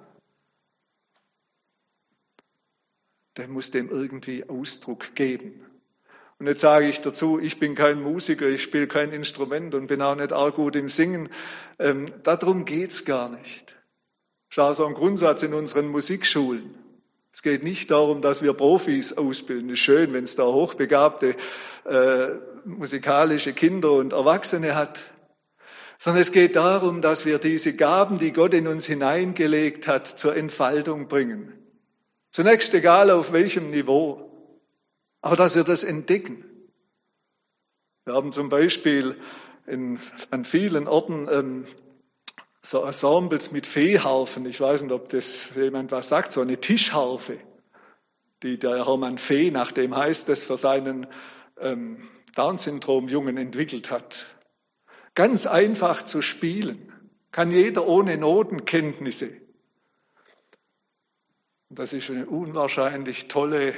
der 3.37 3.47
muss 3.47 3.71
dem 3.71 3.89
irgendwie 3.89 4.49
Ausdruck 4.49 5.15
geben. 5.15 5.65
Und 6.39 6.47
jetzt 6.47 6.61
sage 6.61 6.87
ich 6.87 7.01
dazu, 7.01 7.39
ich 7.39 7.59
bin 7.59 7.73
kein 7.73 8.01
Musiker, 8.01 8.47
ich 8.47 8.61
spiele 8.61 8.87
kein 8.87 9.11
Instrument 9.11 9.73
und 9.73 9.87
bin 9.87 10.01
auch 10.01 10.15
nicht 10.15 10.31
arg 10.31 10.55
gut 10.55 10.75
im 10.75 10.87
Singen. 10.87 11.29
Ähm, 11.79 12.05
darum 12.23 12.65
geht's 12.65 13.05
gar 13.05 13.29
nicht. 13.29 13.75
Schau 14.49 14.73
so 14.73 14.85
ein 14.85 14.93
Grundsatz 14.93 15.41
in 15.43 15.53
unseren 15.53 15.87
Musikschulen. 15.87 16.75
Es 17.31 17.41
geht 17.41 17.63
nicht 17.63 17.91
darum, 17.91 18.21
dass 18.21 18.41
wir 18.41 18.53
Profis 18.53 19.13
ausbilden. 19.13 19.69
Ist 19.71 19.79
schön, 19.79 20.13
wenn 20.13 20.23
es 20.23 20.35
da 20.35 20.45
hochbegabte 20.45 21.35
äh, 21.85 22.27
musikalische 22.65 23.53
Kinder 23.53 23.93
und 23.93 24.13
Erwachsene 24.13 24.75
hat. 24.75 25.03
Sondern 25.97 26.21
es 26.21 26.31
geht 26.31 26.55
darum, 26.55 27.01
dass 27.01 27.25
wir 27.25 27.39
diese 27.39 27.75
Gaben, 27.75 28.19
die 28.19 28.31
Gott 28.31 28.53
in 28.53 28.67
uns 28.67 28.85
hineingelegt 28.85 29.87
hat, 29.87 30.07
zur 30.07 30.35
Entfaltung 30.35 31.07
bringen. 31.07 31.53
Zunächst 32.31 32.73
egal 32.73 33.09
auf 33.11 33.31
welchem 33.31 33.69
Niveau. 33.71 34.31
Aber 35.21 35.35
dass 35.35 35.55
wir 35.55 35.63
das 35.63 35.83
entdecken. 35.83 36.45
Wir 38.05 38.13
haben 38.13 38.31
zum 38.31 38.49
Beispiel 38.49 39.17
in, 39.65 39.99
an 40.31 40.45
vielen 40.45 40.87
Orten 40.87 41.27
ähm, 41.29 41.65
so 42.61 42.83
Ensembles 42.83 43.51
mit 43.51 43.65
Feeharfen. 43.65 44.45
Ich 44.45 44.59
weiß 44.59 44.83
nicht, 44.83 44.91
ob 44.91 45.09
das 45.09 45.55
jemand 45.55 45.91
was 45.91 46.09
sagt, 46.09 46.33
so 46.33 46.41
eine 46.41 46.59
Tischharfe, 46.59 47.39
die 48.43 48.59
der 48.59 48.85
Hermann 48.85 49.17
Fee, 49.17 49.51
nach 49.51 49.71
dem 49.71 49.95
heißt 49.95 50.29
es, 50.29 50.43
für 50.43 50.57
seinen 50.57 51.07
ähm, 51.59 52.07
Down-Syndrom-Jungen 52.35 53.37
entwickelt 53.37 53.89
hat. 53.89 54.27
Ganz 55.15 55.47
einfach 55.47 56.03
zu 56.03 56.21
spielen, 56.21 56.93
kann 57.31 57.51
jeder 57.51 57.87
ohne 57.87 58.17
Notenkenntnisse. 58.17 59.35
Das 61.69 61.93
ist 61.93 62.09
eine 62.09 62.25
unwahrscheinlich 62.25 63.27
tolle, 63.27 63.73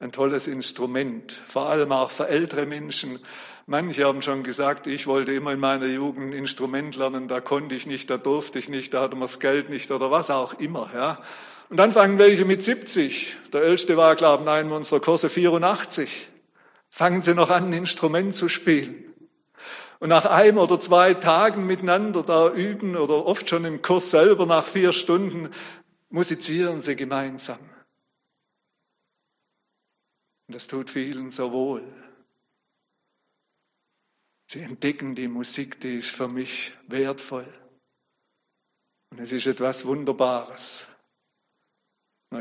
ein 0.00 0.12
tolles 0.12 0.46
Instrument, 0.46 1.40
vor 1.46 1.68
allem 1.68 1.92
auch 1.92 2.10
für 2.10 2.28
ältere 2.28 2.66
Menschen, 2.66 3.20
Manche 3.66 4.04
haben 4.04 4.20
schon 4.20 4.42
gesagt, 4.42 4.86
ich 4.86 5.06
wollte 5.06 5.32
immer 5.32 5.52
in 5.52 5.60
meiner 5.60 5.86
Jugend 5.86 6.34
ein 6.34 6.38
Instrument 6.38 6.96
lernen, 6.96 7.28
da 7.28 7.40
konnte 7.40 7.74
ich 7.74 7.86
nicht, 7.86 8.10
da 8.10 8.18
durfte 8.18 8.58
ich 8.58 8.68
nicht, 8.68 8.92
da 8.92 9.00
hatte 9.00 9.16
man 9.16 9.22
das 9.22 9.40
Geld 9.40 9.70
nicht 9.70 9.90
oder 9.90 10.10
was 10.10 10.30
auch 10.30 10.52
immer. 10.54 10.90
Ja. 10.94 11.22
Und 11.70 11.78
dann 11.78 11.90
fangen 11.90 12.18
welche 12.18 12.44
mit 12.44 12.62
70. 12.62 13.38
Der 13.54 13.62
älteste 13.62 13.96
war, 13.96 14.16
glaube 14.16 14.42
ich, 14.42 14.60
in 14.60 14.70
einem 14.70 14.84
Kurse 15.00 15.30
84. 15.30 16.28
Fangen 16.90 17.22
sie 17.22 17.34
noch 17.34 17.48
an, 17.48 17.68
ein 17.68 17.72
Instrument 17.72 18.34
zu 18.34 18.50
spielen. 18.50 19.14
Und 19.98 20.10
nach 20.10 20.26
einem 20.26 20.58
oder 20.58 20.78
zwei 20.78 21.14
Tagen 21.14 21.66
miteinander 21.66 22.22
da 22.22 22.52
üben 22.52 22.96
oder 22.96 23.24
oft 23.24 23.48
schon 23.48 23.64
im 23.64 23.80
Kurs 23.80 24.10
selber 24.10 24.44
nach 24.44 24.64
vier 24.64 24.92
Stunden 24.92 25.48
musizieren 26.14 26.80
sie 26.80 26.94
gemeinsam. 26.94 27.58
Und 30.46 30.54
das 30.54 30.68
tut 30.68 30.88
vielen 30.88 31.32
so 31.32 31.50
wohl. 31.50 31.82
Sie 34.48 34.60
entdecken 34.60 35.16
die 35.16 35.26
Musik, 35.26 35.80
die 35.80 35.96
ist 35.96 36.10
für 36.10 36.28
mich 36.28 36.72
wertvoll. 36.86 37.52
Und 39.10 39.18
es 39.18 39.32
ist 39.32 39.48
etwas 39.48 39.86
Wunderbares. 39.86 40.88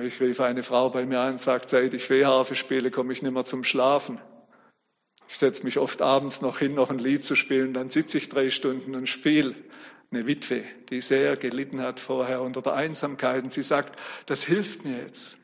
Ich 0.04 0.20
rief 0.22 0.40
eine 0.40 0.62
Frau 0.62 0.92
bei 0.92 1.08
mir 1.08 1.22
an 1.22 1.34
und 1.34 1.42
sagt, 1.42 1.72
seit 1.72 1.96
ich 1.96 2.04
Feharfe 2.04 2.54
spiele, 2.54 2.92
komme 2.92 3.12
ich 3.12 3.24
nicht 3.24 3.32
mehr 3.32 3.46
zum 3.46 3.64
Schlafen. 3.64 4.22
Ich 5.30 5.40
setze 5.40 5.64
mich 5.64 5.80
oft 5.80 6.04
abends 6.04 6.42
noch 6.42 6.60
hin, 6.60 6.76
noch 6.76 6.92
ein 6.92 7.00
Lied 7.00 7.26
zu 7.26 7.36
spielen, 7.36 7.74
dann 7.74 7.90
sitze 7.90 8.20
ich 8.20 8.30
drei 8.30 8.52
Stunden 8.52 8.94
und 8.94 9.08
spiele. 9.08 9.56
Eine 10.12 10.28
Witwe, 10.28 10.64
die 10.90 11.02
sehr 11.02 11.38
gelitten 11.38 11.82
hat 11.82 12.00
vorher 12.00 12.42
unter 12.42 12.62
der 12.62 12.74
Einsamkeit. 12.74 13.44
Und 13.44 13.54
sie 13.54 13.64
sagt, 13.64 14.00
das 14.28 14.44
hilft 14.44 14.86
mir 14.86 14.98
jetzt. 14.98 15.38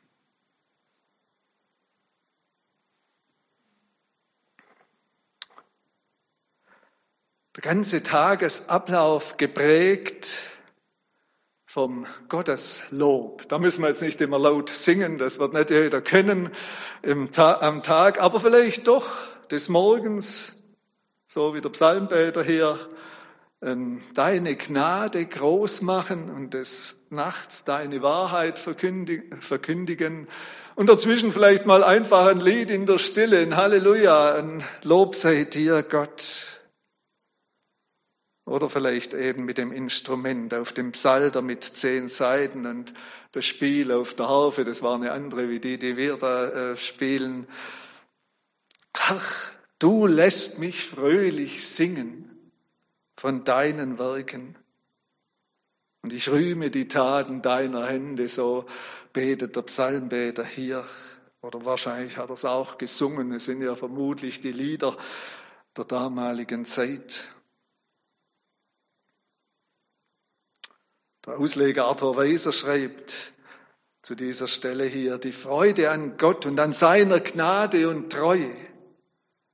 der 7.62 7.74
ganze 7.74 8.02
Tagesablauf 8.02 9.36
geprägt 9.36 10.40
vom 11.66 12.08
Gotteslob. 12.30 13.50
Da 13.50 13.60
müssen 13.60 13.82
wir 13.82 13.90
jetzt 13.90 14.02
nicht 14.02 14.22
immer 14.22 14.40
laut 14.40 14.70
singen, 14.70 15.18
das 15.18 15.40
wird 15.40 15.54
nicht 15.54 15.70
jeder 15.70 16.02
können 16.02 16.52
am 17.04 17.84
Tag, 17.84 18.22
aber 18.22 18.40
vielleicht 18.40 18.88
doch 18.88 19.10
des 19.52 19.68
Morgens, 19.68 20.64
so 21.28 21.54
wie 21.54 21.60
der 21.60 21.68
Psalmbeter 21.70 22.44
hier, 22.44 22.80
deine 23.62 24.56
Gnade 24.56 25.26
groß 25.26 25.82
machen 25.82 26.30
und 26.30 26.54
des 26.54 27.06
Nachts 27.10 27.66
deine 27.66 28.02
Wahrheit 28.02 28.58
verkündigen 28.58 30.28
und 30.76 30.90
dazwischen 30.90 31.34
vielleicht 31.34 31.66
mal 31.66 31.84
einfach 31.84 32.28
ein 32.28 32.40
Lied 32.40 32.72
in 32.72 32.86
der 32.86 33.00
Stille, 33.00 33.40
ein 33.40 33.58
Halleluja, 33.58 34.36
ein 34.36 34.64
Lob 34.84 35.16
sei 35.16 35.44
dir 35.44 35.84
Gott. 35.84 36.46
Oder 38.46 38.70
vielleicht 38.70 39.14
eben 39.14 39.44
mit 39.44 39.58
dem 39.58 39.74
Instrument 39.74 40.54
auf 40.54 40.72
dem 40.72 40.94
Psalter 40.94 41.42
mit 41.42 41.64
zehn 41.64 42.08
Seiten 42.08 42.66
und 42.66 42.94
das 43.34 43.46
Spiel 43.46 43.92
auf 43.92 44.14
der 44.14 44.30
Harfe, 44.30 44.64
das 44.64 44.82
war 44.82 44.96
eine 44.96 45.12
andere 45.12 45.50
wie 45.50 45.60
die, 45.60 45.78
die 45.78 45.98
wir 45.98 46.16
da 46.16 46.48
äh, 46.48 46.78
spielen. 46.78 47.46
Ach, 48.94 49.52
du 49.80 50.08
lässt 50.08 50.60
mich 50.60 50.86
fröhlich 50.86 51.68
singen 51.68 52.29
von 53.20 53.44
deinen 53.44 54.00
Werken. 54.00 54.58
Und 56.02 56.14
ich 56.14 56.30
rühme 56.30 56.72
die 56.72 56.88
Taten 56.88 57.42
deiner 57.42 57.86
Hände, 57.86 58.30
so 58.30 58.66
betet 59.12 59.58
der 59.58 59.64
Psalmbeter 59.64 60.46
hier. 60.46 60.88
Oder 61.42 61.66
wahrscheinlich 61.66 62.16
hat 62.16 62.30
er 62.30 62.36
es 62.36 62.46
auch 62.46 62.78
gesungen. 62.78 63.34
Es 63.34 63.44
sind 63.44 63.62
ja 63.62 63.76
vermutlich 63.76 64.40
die 64.40 64.54
Lieder 64.54 64.98
der 65.76 65.84
damaligen 65.84 66.66
Zeit. 66.66 67.26
Der 71.26 71.38
Ausleger 71.38 71.88
Arthur 71.88 72.16
Weiser 72.16 72.54
schreibt 72.54 73.34
zu 74.02 74.16
dieser 74.16 74.48
Stelle 74.48 74.86
hier, 74.86 75.18
die 75.18 75.34
Freude 75.34 75.92
an 75.92 76.18
Gott 76.18 76.46
und 76.46 76.58
an 76.58 76.72
seiner 76.72 77.20
Gnade 77.20 77.90
und 77.90 78.14
Treue, 78.14 78.56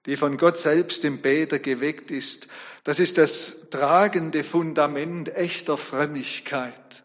die 0.06 0.18
von 0.18 0.38
Gott 0.38 0.58
selbst 0.58 1.04
im 1.06 1.22
Beter 1.22 1.60
geweckt 1.60 2.12
ist, 2.12 2.48
das 2.84 3.00
ist 3.00 3.18
das 3.18 3.70
tragende 3.70 4.44
Fundament 4.44 5.36
echter 5.36 5.78
Frömmigkeit. 5.78 7.04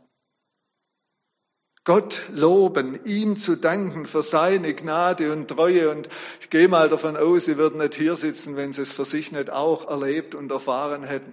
Gott 1.85 2.25
loben, 2.33 3.05
ihm 3.05 3.39
zu 3.39 3.57
danken 3.57 4.05
für 4.07 4.23
seine 4.23 4.75
Gnade 4.75 5.33
und 5.33 5.49
Treue. 5.49 5.91
Und 5.91 6.11
ich 6.41 6.51
gehe 6.51 6.69
mal 6.69 6.91
davon 6.91 7.17
aus, 7.17 7.47
Sie 7.47 7.57
würden 7.57 7.79
nicht 7.79 7.95
hier 7.95 8.17
sitzen, 8.17 8.57
wenn 8.57 8.73
Sie 8.73 8.83
es 8.83 8.93
für 8.93 9.07
sich 9.07 9.33
nicht 9.33 9.51
auch 9.51 9.89
erlebt 9.89 10.35
und 10.35 10.53
erfahren 10.53 11.05
hätten 11.05 11.33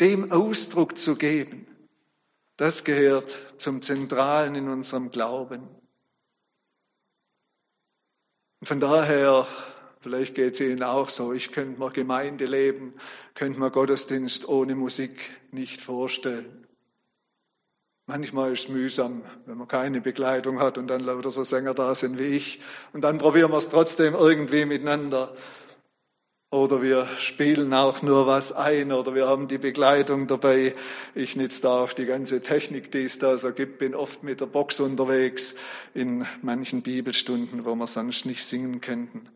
dem 0.00 0.30
Ausdruck 0.30 0.98
zu 0.98 1.16
geben, 1.16 1.66
das 2.56 2.84
gehört 2.84 3.36
zum 3.58 3.82
Zentralen 3.82 4.54
in 4.54 4.68
unserem 4.68 5.10
Glauben. 5.10 5.68
Und 8.60 8.66
von 8.66 8.80
daher, 8.80 9.46
vielleicht 10.00 10.34
geht 10.34 10.54
es 10.54 10.60
Ihnen 10.60 10.82
auch 10.82 11.08
so, 11.08 11.32
ich 11.32 11.52
könnte 11.52 11.78
mir 11.78 11.90
Gemeinde 11.90 12.46
leben, 12.46 12.94
könnte 13.34 13.60
mir 13.60 13.70
Gottesdienst 13.70 14.48
ohne 14.48 14.74
Musik 14.74 15.18
nicht 15.52 15.80
vorstellen. 15.80 16.66
Manchmal 18.06 18.54
ist 18.54 18.64
es 18.64 18.68
mühsam, 18.70 19.22
wenn 19.44 19.58
man 19.58 19.68
keine 19.68 20.00
Begleitung 20.00 20.60
hat 20.60 20.78
und 20.78 20.86
dann 20.86 21.02
lauter 21.02 21.30
so 21.30 21.44
Sänger 21.44 21.74
da 21.74 21.94
sind 21.94 22.18
wie 22.18 22.36
ich. 22.36 22.62
Und 22.94 23.02
dann 23.02 23.18
probieren 23.18 23.50
wir 23.50 23.58
es 23.58 23.68
trotzdem 23.68 24.14
irgendwie 24.14 24.64
miteinander. 24.64 25.36
Oder 26.50 26.80
wir 26.80 27.06
spielen 27.18 27.74
auch 27.74 28.00
nur 28.00 28.26
was 28.26 28.52
ein 28.52 28.92
oder 28.92 29.14
wir 29.14 29.28
haben 29.28 29.46
die 29.48 29.58
Begleitung 29.58 30.26
dabei. 30.26 30.74
Ich 31.14 31.36
nütze 31.36 31.60
da 31.60 31.82
auch 31.82 31.92
die 31.92 32.06
ganze 32.06 32.40
Technik, 32.40 32.90
die 32.90 33.02
es 33.02 33.18
da 33.18 33.36
so 33.36 33.52
gibt, 33.52 33.78
bin 33.78 33.94
oft 33.94 34.22
mit 34.22 34.40
der 34.40 34.46
Box 34.46 34.80
unterwegs 34.80 35.56
in 35.92 36.26
manchen 36.40 36.80
Bibelstunden, 36.80 37.66
wo 37.66 37.74
wir 37.74 37.86
sonst 37.86 38.24
nicht 38.24 38.42
singen 38.42 38.80
könnten. 38.80 39.28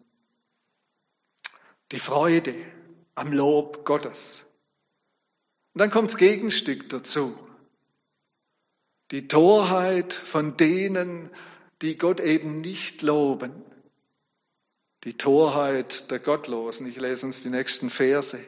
Die 1.92 1.98
Freude 1.98 2.54
am 3.14 3.32
Lob 3.32 3.84
Gottes. 3.84 4.44
Und 5.74 5.80
dann 5.80 5.90
kommt 5.90 6.10
das 6.10 6.18
Gegenstück 6.18 6.88
dazu. 6.88 7.32
Die 9.10 9.28
Torheit 9.28 10.12
von 10.12 10.56
denen, 10.56 11.30
die 11.82 11.96
Gott 11.98 12.20
eben 12.20 12.60
nicht 12.60 13.02
loben 13.02 13.64
die 15.04 15.16
Torheit 15.16 16.10
der 16.10 16.20
Gottlosen. 16.20 16.86
Ich 16.86 16.96
lese 16.96 17.26
uns 17.26 17.42
die 17.42 17.50
nächsten 17.50 17.90
Verse. 17.90 18.38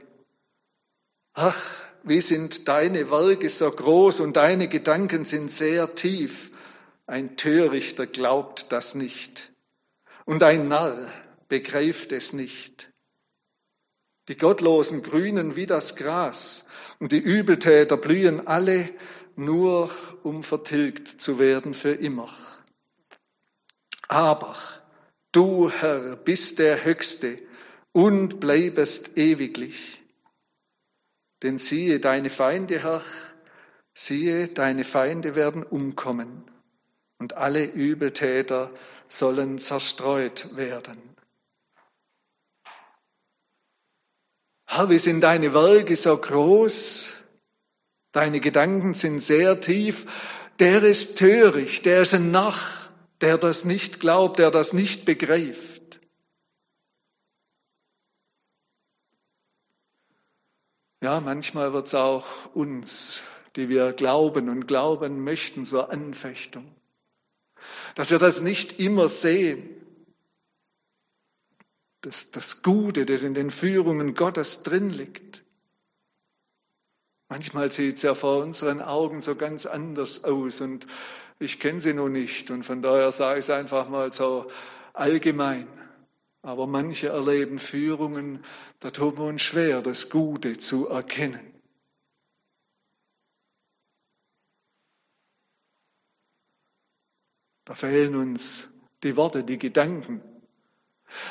Ach, 1.32 1.60
wie 2.04 2.20
sind 2.20 2.68
deine 2.68 3.10
Werke 3.10 3.50
so 3.50 3.70
groß 3.70 4.20
und 4.20 4.36
deine 4.36 4.68
Gedanken 4.68 5.24
sind 5.24 5.50
sehr 5.50 5.94
tief. 5.94 6.50
Ein 7.06 7.36
Törichter 7.36 8.06
glaubt 8.06 8.70
das 8.72 8.94
nicht 8.94 9.52
und 10.24 10.42
ein 10.42 10.68
Narr 10.68 11.12
begreift 11.48 12.12
es 12.12 12.32
nicht. 12.32 12.92
Die 14.28 14.36
Gottlosen 14.36 15.02
grünen 15.02 15.56
wie 15.56 15.66
das 15.66 15.96
Gras 15.96 16.66
und 16.98 17.12
die 17.12 17.18
Übeltäter 17.18 17.96
blühen 17.96 18.46
alle 18.46 18.90
nur, 19.36 19.90
um 20.22 20.42
vertilgt 20.42 21.08
zu 21.08 21.38
werden 21.38 21.74
für 21.74 21.92
immer. 21.92 22.32
Aber 24.08 24.56
Du, 25.34 25.68
Herr, 25.68 26.14
bist 26.14 26.60
der 26.60 26.84
Höchste 26.84 27.36
und 27.90 28.38
bleibest 28.38 29.18
ewiglich. 29.18 30.00
Denn 31.42 31.58
siehe 31.58 31.98
deine 31.98 32.30
Feinde, 32.30 32.84
Herr, 32.84 33.02
siehe 33.94 34.46
deine 34.46 34.84
Feinde 34.84 35.34
werden 35.34 35.64
umkommen. 35.64 36.48
und 37.18 37.32
alle 37.34 37.64
Übeltäter 37.64 38.70
sollen 39.08 39.58
zerstreut 39.58 40.56
werden. 40.56 41.13
Herr, 44.74 44.90
wie 44.90 44.98
sind 44.98 45.20
deine 45.20 45.54
Werke 45.54 45.94
so 45.94 46.16
groß? 46.16 47.12
Deine 48.10 48.40
Gedanken 48.40 48.94
sind 48.94 49.20
sehr 49.20 49.60
tief. 49.60 50.04
Der 50.58 50.82
ist 50.82 51.16
töricht, 51.16 51.86
der 51.86 52.02
ist 52.02 52.12
ein 52.12 52.32
Narr, 52.32 52.58
der 53.20 53.38
das 53.38 53.64
nicht 53.64 54.00
glaubt, 54.00 54.40
der 54.40 54.50
das 54.50 54.72
nicht 54.72 55.04
begreift. 55.04 56.00
Ja, 61.00 61.20
manchmal 61.20 61.72
wird 61.72 61.86
es 61.86 61.94
auch 61.94 62.26
uns, 62.52 63.22
die 63.54 63.68
wir 63.68 63.92
glauben 63.92 64.48
und 64.48 64.66
glauben 64.66 65.22
möchten, 65.22 65.64
zur 65.64 65.92
Anfechtung. 65.92 66.74
Dass 67.94 68.10
wir 68.10 68.18
das 68.18 68.40
nicht 68.40 68.80
immer 68.80 69.08
sehen. 69.08 69.83
Das, 72.04 72.30
das 72.30 72.62
Gute, 72.62 73.06
das 73.06 73.22
in 73.22 73.32
den 73.32 73.50
Führungen 73.50 74.12
Gottes 74.12 74.62
drin 74.62 74.90
liegt. 74.90 75.42
Manchmal 77.30 77.70
sieht 77.70 77.96
es 77.96 78.02
ja 78.02 78.14
vor 78.14 78.42
unseren 78.42 78.82
Augen 78.82 79.22
so 79.22 79.36
ganz 79.36 79.64
anders 79.64 80.22
aus 80.24 80.60
und 80.60 80.86
ich 81.38 81.58
kenne 81.58 81.80
sie 81.80 81.94
noch 81.94 82.10
nicht 82.10 82.50
und 82.50 82.62
von 82.62 82.82
daher 82.82 83.10
sage 83.10 83.38
ich 83.38 83.46
es 83.46 83.50
einfach 83.50 83.88
mal 83.88 84.12
so 84.12 84.50
allgemein. 84.92 85.66
Aber 86.42 86.66
manche 86.66 87.08
erleben 87.08 87.58
Führungen, 87.58 88.44
da 88.80 88.90
tut 88.90 89.16
man 89.16 89.28
uns 89.28 89.40
schwer, 89.40 89.80
das 89.80 90.10
Gute 90.10 90.58
zu 90.58 90.88
erkennen. 90.88 91.54
Da 97.64 97.74
fehlen 97.74 98.14
uns 98.14 98.68
die 99.02 99.16
Worte, 99.16 99.42
die 99.42 99.58
Gedanken. 99.58 100.33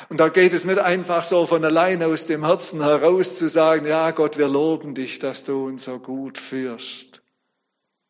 Und 0.08 0.20
da 0.20 0.28
geht 0.28 0.52
es 0.52 0.64
nicht 0.64 0.78
einfach 0.78 1.24
so 1.24 1.46
von 1.46 1.64
allein 1.64 2.02
aus 2.02 2.26
dem 2.26 2.44
Herzen 2.44 2.82
heraus 2.82 3.36
zu 3.36 3.48
sagen, 3.48 3.86
ja 3.86 4.10
Gott, 4.10 4.38
wir 4.38 4.48
loben 4.48 4.94
dich, 4.94 5.18
dass 5.18 5.44
du 5.44 5.66
uns 5.66 5.84
so 5.84 5.98
gut 5.98 6.38
führst. 6.38 7.22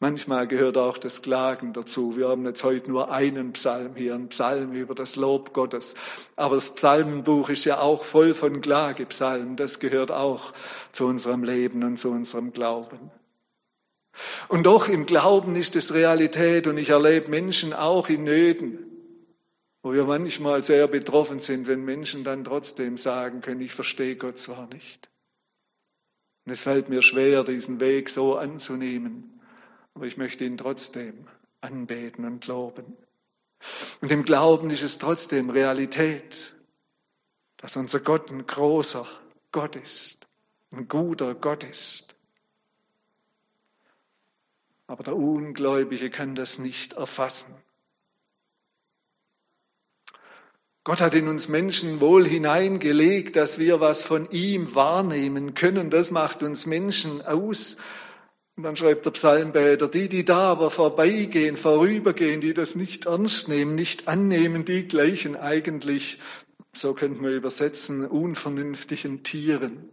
Manchmal 0.00 0.46
gehört 0.46 0.76
auch 0.76 0.98
das 0.98 1.22
Klagen 1.22 1.72
dazu. 1.72 2.16
Wir 2.16 2.28
haben 2.28 2.44
jetzt 2.44 2.62
heute 2.62 2.90
nur 2.90 3.10
einen 3.10 3.52
Psalm 3.52 3.94
hier, 3.96 4.14
einen 4.14 4.28
Psalm 4.28 4.74
über 4.74 4.94
das 4.94 5.16
Lob 5.16 5.54
Gottes. 5.54 5.94
Aber 6.36 6.56
das 6.56 6.74
Psalmenbuch 6.74 7.48
ist 7.48 7.64
ja 7.64 7.78
auch 7.80 8.04
voll 8.04 8.34
von 8.34 8.60
Klagepsalmen. 8.60 9.56
Das 9.56 9.80
gehört 9.80 10.10
auch 10.10 10.52
zu 10.92 11.06
unserem 11.06 11.42
Leben 11.42 11.84
und 11.84 11.96
zu 11.96 12.10
unserem 12.10 12.52
Glauben. 12.52 13.10
Und 14.48 14.66
doch 14.66 14.88
im 14.88 15.06
Glauben 15.06 15.56
ist 15.56 15.74
es 15.74 15.94
Realität 15.94 16.66
und 16.66 16.76
ich 16.76 16.90
erlebe 16.90 17.30
Menschen 17.30 17.72
auch 17.72 18.08
in 18.08 18.24
Nöten, 18.24 18.83
wo 19.84 19.92
wir 19.92 20.04
manchmal 20.04 20.64
sehr 20.64 20.88
betroffen 20.88 21.40
sind, 21.40 21.66
wenn 21.66 21.84
Menschen 21.84 22.24
dann 22.24 22.42
trotzdem 22.42 22.96
sagen 22.96 23.42
können, 23.42 23.60
ich 23.60 23.74
verstehe 23.74 24.16
Gott 24.16 24.38
zwar 24.38 24.66
nicht. 24.68 25.10
Und 26.46 26.52
es 26.52 26.62
fällt 26.62 26.88
mir 26.88 27.02
schwer, 27.02 27.44
diesen 27.44 27.80
Weg 27.80 28.08
so 28.08 28.38
anzunehmen, 28.38 29.42
aber 29.92 30.06
ich 30.06 30.16
möchte 30.16 30.46
ihn 30.46 30.56
trotzdem 30.56 31.28
anbeten 31.60 32.24
und 32.24 32.46
loben. 32.46 32.96
Und 34.00 34.10
im 34.10 34.24
Glauben 34.24 34.70
ist 34.70 34.82
es 34.82 34.96
trotzdem 34.96 35.50
Realität, 35.50 36.56
dass 37.58 37.76
unser 37.76 38.00
Gott 38.00 38.30
ein 38.30 38.46
großer 38.46 39.06
Gott 39.52 39.76
ist, 39.76 40.26
ein 40.70 40.88
guter 40.88 41.34
Gott 41.34 41.62
ist. 41.62 42.16
Aber 44.86 45.02
der 45.02 45.14
Ungläubige 45.14 46.08
kann 46.08 46.34
das 46.34 46.58
nicht 46.58 46.94
erfassen. 46.94 47.54
Gott 50.84 51.00
hat 51.00 51.14
in 51.14 51.28
uns 51.28 51.48
Menschen 51.48 52.00
wohl 52.00 52.26
hineingelegt, 52.26 53.36
dass 53.36 53.58
wir 53.58 53.80
was 53.80 54.04
von 54.04 54.30
ihm 54.30 54.74
wahrnehmen 54.74 55.54
können. 55.54 55.88
Das 55.88 56.10
macht 56.10 56.42
uns 56.42 56.66
Menschen 56.66 57.24
aus. 57.24 57.78
Und 58.56 58.64
dann 58.64 58.76
schreibt 58.76 59.06
der 59.06 59.10
Psalmbeter, 59.12 59.88
die, 59.88 60.10
die 60.10 60.26
da 60.26 60.52
aber 60.52 60.70
vorbeigehen, 60.70 61.56
vorübergehen, 61.56 62.42
die 62.42 62.52
das 62.52 62.74
nicht 62.74 63.06
ernst 63.06 63.48
nehmen, 63.48 63.74
nicht 63.74 64.08
annehmen, 64.08 64.66
die 64.66 64.86
gleichen 64.86 65.36
eigentlich, 65.36 66.20
so 66.74 66.92
könnte 66.92 67.22
man 67.22 67.32
übersetzen, 67.32 68.06
unvernünftigen 68.06 69.22
Tieren. 69.22 69.88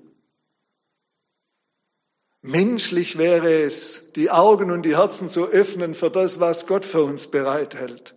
Menschlich 2.41 3.17
wäre 3.17 3.61
es, 3.61 4.11
die 4.11 4.29
Augen 4.29 4.71
und 4.71 4.83
die 4.83 4.97
Herzen 4.97 5.29
zu 5.29 5.47
öffnen 5.47 5.93
für 5.93 6.11
das, 6.11 6.41
was 6.41 6.67
Gott 6.67 6.83
für 6.83 7.03
uns 7.03 7.31
bereithält. 7.31 8.13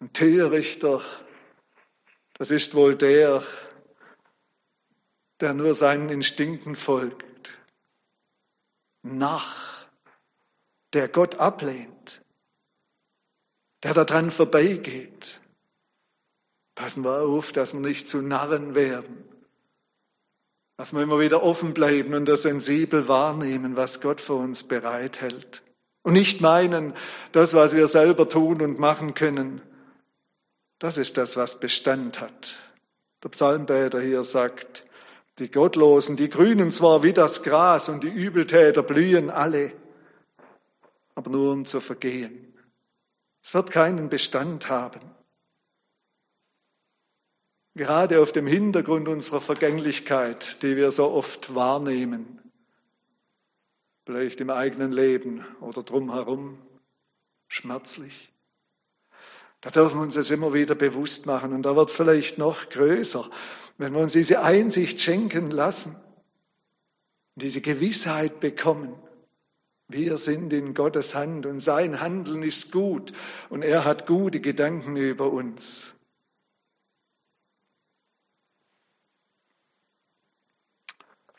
Ein 0.00 0.12
Törichter, 0.12 1.02
das 2.34 2.50
ist 2.50 2.74
wohl 2.74 2.96
der, 2.96 3.42
der 5.40 5.54
nur 5.54 5.74
seinen 5.74 6.08
Instinkten 6.08 6.74
folgt. 6.74 7.60
Nach, 9.02 9.86
der 10.92 11.08
Gott 11.08 11.36
ablehnt, 11.36 12.22
der 13.82 13.94
daran 13.94 14.30
vorbeigeht. 14.30 15.40
Passen 16.74 17.04
wir 17.04 17.22
auf, 17.22 17.52
dass 17.52 17.74
wir 17.74 17.80
nicht 17.80 18.08
zu 18.08 18.22
Narren 18.22 18.74
werden 18.74 19.30
dass 20.80 20.94
wir 20.94 21.02
immer 21.02 21.20
wieder 21.20 21.42
offen 21.42 21.74
bleiben 21.74 22.14
und 22.14 22.24
das 22.24 22.40
sensibel 22.40 23.06
wahrnehmen, 23.06 23.76
was 23.76 24.00
Gott 24.00 24.18
für 24.18 24.32
uns 24.32 24.66
bereithält. 24.66 25.60
Und 26.02 26.14
nicht 26.14 26.40
meinen, 26.40 26.94
das, 27.32 27.52
was 27.52 27.76
wir 27.76 27.86
selber 27.86 28.30
tun 28.30 28.62
und 28.62 28.78
machen 28.78 29.12
können, 29.12 29.60
das 30.80 30.96
ist 30.96 31.16
das, 31.16 31.36
was 31.36 31.60
Bestand 31.60 32.20
hat. 32.20 32.56
Der 33.22 33.28
Psalmbeter 33.28 34.00
hier 34.00 34.24
sagt, 34.24 34.84
die 35.38 35.50
Gottlosen, 35.50 36.16
die 36.16 36.30
grünen 36.30 36.70
zwar 36.70 37.02
wie 37.02 37.12
das 37.12 37.42
Gras 37.42 37.88
und 37.88 38.02
die 38.02 38.08
Übeltäter 38.08 38.82
blühen 38.82 39.30
alle, 39.30 39.72
aber 41.14 41.30
nur 41.30 41.52
um 41.52 41.66
zu 41.66 41.80
vergehen. 41.80 42.54
Es 43.42 43.54
wird 43.54 43.70
keinen 43.70 44.08
Bestand 44.08 44.68
haben. 44.68 45.00
Gerade 47.74 48.20
auf 48.20 48.32
dem 48.32 48.46
Hintergrund 48.46 49.06
unserer 49.06 49.40
Vergänglichkeit, 49.40 50.62
die 50.62 50.76
wir 50.76 50.92
so 50.92 51.10
oft 51.10 51.54
wahrnehmen, 51.54 52.40
vielleicht 54.06 54.40
im 54.40 54.50
eigenen 54.50 54.92
Leben 54.92 55.44
oder 55.60 55.82
drumherum, 55.82 56.58
schmerzlich. 57.48 58.29
Da 59.60 59.70
dürfen 59.70 59.98
wir 59.98 60.04
uns 60.04 60.14
das 60.14 60.30
immer 60.30 60.54
wieder 60.54 60.74
bewusst 60.74 61.26
machen 61.26 61.52
und 61.52 61.62
da 61.62 61.76
wird 61.76 61.90
es 61.90 61.96
vielleicht 61.96 62.38
noch 62.38 62.68
größer, 62.70 63.28
wenn 63.76 63.92
wir 63.92 64.00
uns 64.00 64.14
diese 64.14 64.42
Einsicht 64.42 65.00
schenken 65.00 65.50
lassen, 65.50 66.00
diese 67.34 67.60
Gewissheit 67.60 68.40
bekommen. 68.40 68.94
Wir 69.88 70.18
sind 70.18 70.52
in 70.52 70.72
Gottes 70.72 71.14
Hand 71.14 71.46
und 71.46 71.60
sein 71.60 72.00
Handeln 72.00 72.42
ist 72.42 72.72
gut 72.72 73.12
und 73.48 73.62
er 73.62 73.84
hat 73.84 74.06
gute 74.06 74.40
Gedanken 74.40 74.96
über 74.96 75.30
uns. 75.30 75.94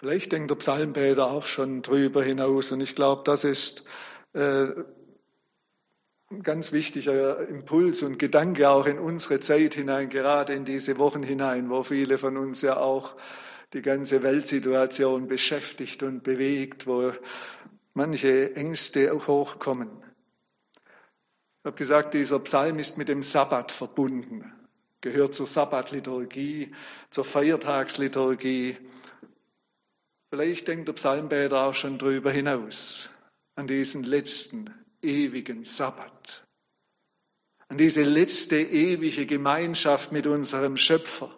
Vielleicht 0.02 0.32
denkt 0.32 0.50
der 0.50 0.56
Psalmbeter 0.56 1.30
auch 1.30 1.46
schon 1.46 1.84
drüber 1.84 2.24
hinaus. 2.24 2.72
Und 2.72 2.82
ich 2.82 2.96
glaube, 2.96 3.22
das 3.24 3.44
ist 3.44 3.86
äh, 4.34 4.66
ganz 6.44 6.72
wichtiger 6.72 7.48
Impuls 7.48 8.02
und 8.02 8.18
Gedanke 8.18 8.70
auch 8.70 8.86
in 8.86 9.00
unsere 9.00 9.40
Zeit 9.40 9.74
hinein, 9.74 10.10
gerade 10.10 10.54
in 10.54 10.66
diese 10.66 10.98
Wochen 10.98 11.24
hinein, 11.24 11.70
wo 11.70 11.84
viele 11.84 12.18
von 12.18 12.38
uns 12.38 12.62
ja 12.62 12.78
auch 12.78 13.16
die 13.74 13.82
ganze 13.82 14.24
Weltsituation 14.24 15.28
beschäftigt 15.28 16.04
und 16.04 16.24
bewegt, 16.24 16.88
wo 16.88 17.14
manche 17.94 18.56
Ängste 18.56 19.14
auch 19.14 19.28
hochkommen. 19.28 19.90
Ich 21.60 21.66
habe 21.66 21.78
gesagt, 21.78 22.14
dieser 22.14 22.40
Psalm 22.40 22.80
ist 22.80 22.98
mit 22.98 23.08
dem 23.08 23.22
Sabbat 23.22 23.72
verbunden, 23.72 24.52
gehört 25.02 25.34
zur 25.34 25.46
Sabbatliturgie, 25.46 26.74
zur 27.10 27.26
Feiertagsliturgie. 27.26 28.78
Vielleicht 30.30 30.68
denkt 30.68 30.88
der 30.88 30.94
Psalmbeter 30.94 31.66
auch 31.66 31.76
schon 31.76 31.98
drüber 31.98 32.32
hinaus, 32.32 33.10
an 33.56 33.68
diesen 33.68 34.04
letzten 34.04 34.74
ewigen 35.02 35.64
Sabbat, 35.64 36.46
an 37.68 37.78
diese 37.78 38.04
letzte 38.04 38.58
ewige 38.58 39.26
Gemeinschaft 39.26 40.12
mit 40.12 40.28
unserem 40.28 40.78
Schöpfer, 40.78 41.34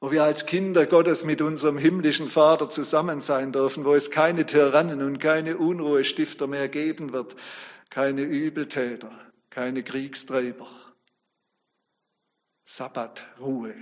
wo 0.00 0.10
wir 0.10 0.24
als 0.24 0.46
Kinder 0.46 0.86
Gottes 0.86 1.24
mit 1.24 1.42
unserem 1.42 1.76
himmlischen 1.76 2.28
Vater 2.28 2.70
zusammen 2.70 3.20
sein 3.20 3.52
dürfen, 3.52 3.84
wo 3.84 3.94
es 3.94 4.10
keine 4.10 4.46
Tyrannen 4.46 5.02
und 5.02 5.18
keine 5.18 5.58
Unruhestifter 5.58 6.46
mehr 6.46 6.68
geben 6.68 7.12
wird, 7.12 7.36
keine 7.90 8.22
Übeltäter, 8.22 9.12
keine 9.50 9.82
Kriegstreiber. 9.82 10.68
Sabbat, 12.64 13.26
Ruhe 13.38 13.74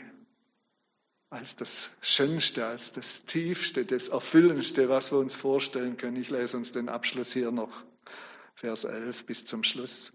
als 1.31 1.57
das 1.57 1.99
Schönste, 2.01 2.67
als 2.67 2.93
das 2.93 3.27
Tiefste, 3.27 3.85
das 3.85 4.09
Erfüllendste, 4.09 4.89
was 4.89 5.13
wir 5.13 5.19
uns 5.19 5.35
vorstellen 5.35 5.97
können. 5.97 6.17
Ich 6.17 6.31
lese 6.31 6.57
uns 6.57 6.73
den 6.73 6.89
Abschluss 6.89 7.33
hier 7.33 7.51
noch, 7.51 7.85
Vers 8.61 8.83
11 8.83 9.25
bis 9.25 9.47
zum 9.47 9.63
Schluss. 9.63 10.13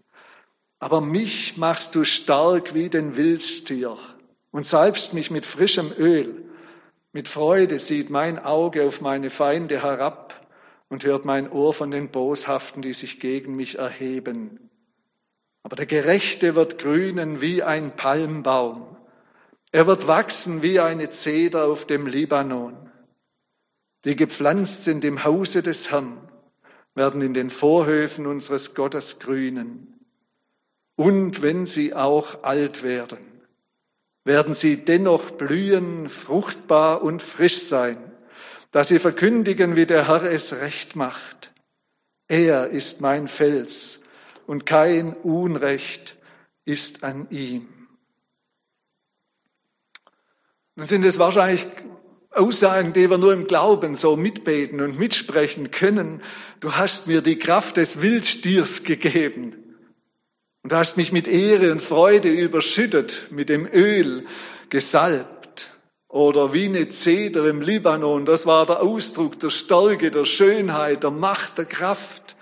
Aber 0.78 1.00
mich 1.00 1.56
machst 1.56 1.94
du 1.94 2.04
stark 2.04 2.74
wie 2.74 2.90
den 2.90 3.16
Wildstier 3.16 3.96
und 4.50 4.66
salbst 4.66 5.14
mich 5.14 5.30
mit 5.30 5.46
frischem 5.46 5.90
Öl. 5.96 6.44
Mit 7.14 7.26
Freude 7.26 7.78
sieht 7.78 8.10
mein 8.10 8.38
Auge 8.38 8.86
auf 8.86 9.00
meine 9.00 9.30
Feinde 9.30 9.82
herab 9.82 10.46
und 10.90 11.04
hört 11.04 11.24
mein 11.24 11.50
Ohr 11.50 11.72
von 11.72 11.90
den 11.90 12.10
Boshaften, 12.10 12.82
die 12.82 12.92
sich 12.92 13.18
gegen 13.18 13.56
mich 13.56 13.78
erheben. 13.78 14.68
Aber 15.62 15.76
der 15.76 15.86
Gerechte 15.86 16.54
wird 16.54 16.78
grünen 16.78 17.40
wie 17.40 17.62
ein 17.62 17.96
Palmbaum. 17.96 18.94
Er 19.72 19.86
wird 19.86 20.06
wachsen 20.06 20.60
wie 20.60 20.80
eine 20.80 21.08
Zeder 21.08 21.64
auf 21.64 21.86
dem 21.86 22.06
Libanon. 22.06 22.90
Die 24.04 24.16
gepflanzt 24.16 24.82
sind 24.82 25.02
im 25.02 25.24
Hause 25.24 25.62
des 25.62 25.90
Herrn, 25.90 26.20
werden 26.94 27.22
in 27.22 27.34
den 27.34 27.50
Vorhöfen 27.50 28.26
unseres 28.26 28.74
Gottes 28.74 29.18
grünen. 29.18 30.00
Und 30.96 31.42
wenn 31.42 31.66
sie 31.66 31.94
auch 31.94 32.44
alt 32.44 32.82
werden, 32.82 33.18
werden 34.24 34.54
sie 34.54 34.84
dennoch 34.84 35.32
blühen, 35.32 36.08
fruchtbar 36.08 37.02
und 37.02 37.20
frisch 37.20 37.58
sein, 37.58 37.98
dass 38.70 38.88
sie 38.88 38.98
verkündigen, 38.98 39.76
wie 39.76 39.86
der 39.86 40.08
Herr 40.08 40.22
es 40.24 40.54
recht 40.54 40.96
macht. 40.96 41.52
Er 42.28 42.68
ist 42.68 43.00
mein 43.00 43.28
Fels 43.28 44.02
und 44.46 44.66
kein 44.66 45.14
Unrecht 45.14 46.16
ist 46.64 47.04
an 47.04 47.28
ihm. 47.30 47.68
Nun 50.76 50.86
sind 50.86 51.04
es 51.04 51.18
wahrscheinlich 51.18 51.66
Aussagen, 52.34 52.92
die 52.92 53.08
wir 53.10 53.18
nur 53.18 53.32
im 53.32 53.46
Glauben 53.46 53.94
so 53.94 54.16
mitbeten 54.16 54.80
und 54.80 54.98
mitsprechen 54.98 55.70
können. 55.70 56.22
Du 56.60 56.72
hast 56.72 57.06
mir 57.06 57.20
die 57.20 57.38
Kraft 57.38 57.76
des 57.76 58.00
Wildstiers 58.00 58.84
gegeben 58.84 59.54
und 60.62 60.72
hast 60.72 60.96
mich 60.96 61.12
mit 61.12 61.28
Ehre 61.28 61.70
und 61.72 61.82
Freude 61.82 62.30
überschüttet, 62.30 63.28
mit 63.30 63.48
dem 63.48 63.66
Öl 63.66 64.24
gesalbt. 64.70 65.68
Oder 66.08 66.52
wie 66.52 66.66
eine 66.66 66.88
Zeder 66.88 67.48
im 67.48 67.60
Libanon, 67.60 68.24
das 68.24 68.46
war 68.46 68.66
der 68.66 68.82
Ausdruck 68.82 69.38
der 69.40 69.50
Stärke, 69.50 70.10
der 70.10 70.24
Schönheit, 70.24 71.02
der 71.02 71.10
Macht, 71.10 71.58
der 71.58 71.64
Kraft. 71.64 72.36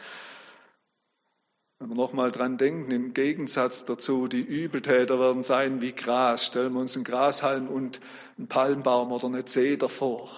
Wenn 1.78 1.88
wir 1.88 1.96
nochmal 1.96 2.31
dran 2.31 2.59
denken, 2.59 2.92
im 2.92 3.12
Gegensatz 3.12 3.87
dazu, 3.87 4.28
die 4.28 4.42
Übeltäter 4.42 5.18
werden 5.18 5.42
sein 5.42 5.81
wie 5.81 5.92
Gras. 5.92 6.46
Stellen 6.46 6.74
wir 6.74 6.81
uns 6.81 6.94
einen 6.94 7.02
Grashalm 7.02 7.66
und 7.66 8.00
einen 8.38 8.49
Palmbaum 8.49 9.12
oder 9.12 9.27
eine 9.27 9.45
Zeder 9.45 9.88
vor. 9.88 10.31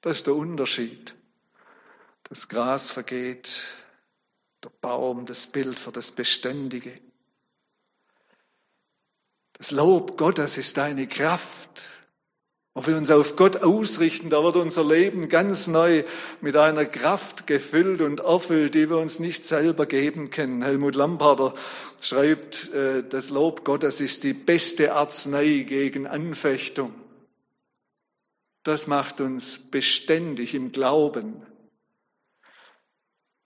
Das 0.00 0.18
ist 0.18 0.26
der 0.26 0.34
Unterschied. 0.34 1.14
Das 2.24 2.48
Gras 2.48 2.90
vergeht, 2.90 3.62
der 4.62 4.70
Baum, 4.80 5.26
das 5.26 5.46
Bild 5.46 5.78
für 5.78 5.92
das 5.92 6.12
Beständige. 6.12 7.00
Das 9.54 9.70
Lob 9.70 10.16
Gottes 10.16 10.56
ist 10.56 10.76
deine 10.76 11.06
Kraft. 11.06 11.88
Wenn 12.74 12.86
wir 12.86 12.96
uns 12.96 13.10
auf 13.12 13.36
Gott 13.36 13.62
ausrichten, 13.62 14.30
da 14.30 14.42
wird 14.42 14.56
unser 14.56 14.84
Leben 14.84 15.28
ganz 15.28 15.68
neu 15.68 16.02
mit 16.40 16.56
einer 16.56 16.86
Kraft 16.86 17.46
gefüllt 17.46 18.00
und 18.00 18.18
erfüllt, 18.18 18.74
die 18.74 18.90
wir 18.90 18.98
uns 18.98 19.20
nicht 19.20 19.46
selber 19.46 19.86
geben 19.86 20.30
können. 20.30 20.62
Helmut 20.62 20.96
Lamparter 20.96 21.54
schreibt, 22.00 22.72
äh, 22.72 23.04
das 23.08 23.30
Lob 23.30 23.64
Gottes 23.64 24.00
ist 24.00 24.24
die 24.24 24.34
beste 24.34 24.92
Arznei 24.92 25.64
gegen 25.68 26.08
Anfechtung. 26.08 26.92
Das 28.64 28.86
macht 28.86 29.20
uns 29.20 29.70
beständig 29.70 30.54
im 30.54 30.72
Glauben. 30.72 31.46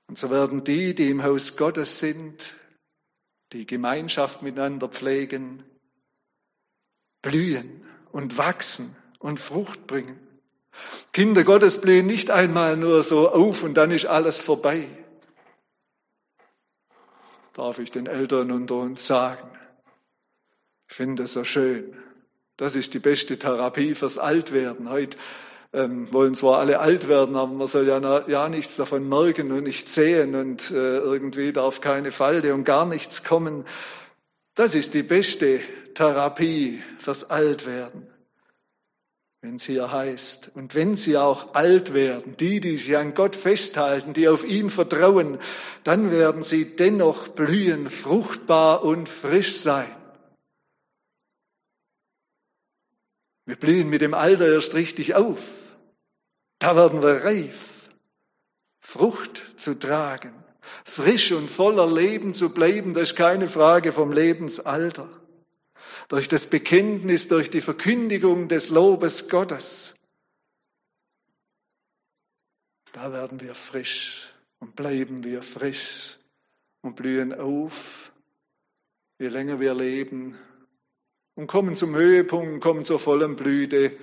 Und 0.08 0.16
so 0.16 0.30
werden 0.30 0.64
die, 0.64 0.94
die 0.94 1.10
im 1.10 1.22
Haus 1.22 1.56
Gottes 1.56 1.98
sind, 1.98 2.54
die 3.52 3.66
Gemeinschaft 3.66 4.42
miteinander 4.42 4.88
pflegen, 4.88 5.64
blühen 7.20 7.84
und 8.12 8.38
wachsen 8.38 8.96
und 9.18 9.40
Frucht 9.40 9.86
bringen. 9.86 10.18
Kinder 11.12 11.42
Gottes 11.44 11.80
blühen 11.80 12.06
nicht 12.06 12.30
einmal 12.30 12.76
nur 12.76 13.02
so 13.02 13.28
auf 13.30 13.64
und 13.64 13.74
dann 13.74 13.90
ist 13.90 14.06
alles 14.06 14.40
vorbei. 14.40 14.88
Darf 17.54 17.80
ich 17.80 17.90
den 17.90 18.06
Eltern 18.06 18.52
unter 18.52 18.76
uns 18.76 19.04
sagen. 19.04 19.50
Ich 20.88 20.94
finde 20.94 21.24
es 21.24 21.32
so 21.32 21.42
schön. 21.42 22.07
Das 22.58 22.76
ist 22.76 22.92
die 22.92 22.98
beste 22.98 23.38
Therapie 23.38 23.94
fürs 23.94 24.18
Altwerden. 24.18 24.90
Heute 24.90 25.16
ähm, 25.72 26.12
wollen 26.12 26.34
zwar 26.34 26.58
alle 26.58 26.80
alt 26.80 27.08
werden, 27.08 27.34
aber 27.36 27.50
man 27.50 27.66
soll 27.66 27.88
ja, 27.88 28.28
ja 28.28 28.48
nichts 28.50 28.76
davon 28.76 29.08
merken 29.08 29.50
und 29.50 29.64
nicht 29.64 29.88
sehen 29.88 30.34
und 30.34 30.70
äh, 30.70 30.98
irgendwie 30.98 31.54
darf 31.54 31.80
keine 31.80 32.12
Falte 32.12 32.52
und 32.52 32.64
gar 32.64 32.84
nichts 32.84 33.24
kommen. 33.24 33.64
Das 34.54 34.74
ist 34.74 34.92
die 34.92 35.02
beste 35.02 35.60
Therapie 35.94 36.82
fürs 36.98 37.30
Altwerden 37.30 38.06
wenn 39.40 39.56
es 39.56 39.64
hier 39.64 39.92
heißt, 39.92 40.52
und 40.56 40.74
wenn 40.74 40.96
sie 40.96 41.16
auch 41.16 41.54
alt 41.54 41.94
werden, 41.94 42.36
die, 42.38 42.58
die 42.58 42.76
sich 42.76 42.96
an 42.96 43.14
Gott 43.14 43.36
festhalten, 43.36 44.12
die 44.12 44.28
auf 44.28 44.44
ihn 44.44 44.68
vertrauen, 44.68 45.38
dann 45.84 46.10
werden 46.10 46.42
sie 46.42 46.74
dennoch 46.74 47.28
blühen, 47.28 47.88
fruchtbar 47.88 48.82
und 48.82 49.08
frisch 49.08 49.56
sein. 49.58 49.94
Wir 53.48 53.56
blühen 53.56 53.88
mit 53.88 54.02
dem 54.02 54.12
Alter 54.12 54.52
erst 54.52 54.74
richtig 54.74 55.14
auf. 55.14 55.72
Da 56.58 56.76
werden 56.76 57.02
wir 57.02 57.24
reif, 57.24 57.88
Frucht 58.78 59.42
zu 59.56 59.78
tragen, 59.78 60.34
frisch 60.84 61.32
und 61.32 61.50
voller 61.50 61.90
Leben 61.90 62.34
zu 62.34 62.52
bleiben, 62.52 62.92
das 62.92 63.12
ist 63.12 63.16
keine 63.16 63.48
Frage 63.48 63.94
vom 63.94 64.12
Lebensalter 64.12 65.08
durch 66.08 66.28
das 66.28 66.50
Bekenntnis, 66.50 67.28
durch 67.28 67.48
die 67.48 67.62
Verkündigung 67.62 68.48
des 68.48 68.68
Lobes 68.68 69.30
Gottes. 69.30 69.96
Da 72.92 73.14
werden 73.14 73.40
wir 73.40 73.54
frisch 73.54 74.28
und 74.58 74.76
bleiben 74.76 75.24
wir 75.24 75.40
frisch 75.40 76.18
und 76.82 76.96
blühen 76.96 77.32
auf, 77.32 78.12
je 79.18 79.28
länger 79.28 79.58
wir 79.58 79.72
leben 79.72 80.38
und 81.38 81.46
kommen 81.46 81.76
zum 81.76 81.94
Höhepunkt, 81.94 82.60
kommen 82.60 82.84
zur 82.84 82.98
vollen 82.98 83.36
Blüte, 83.36 83.96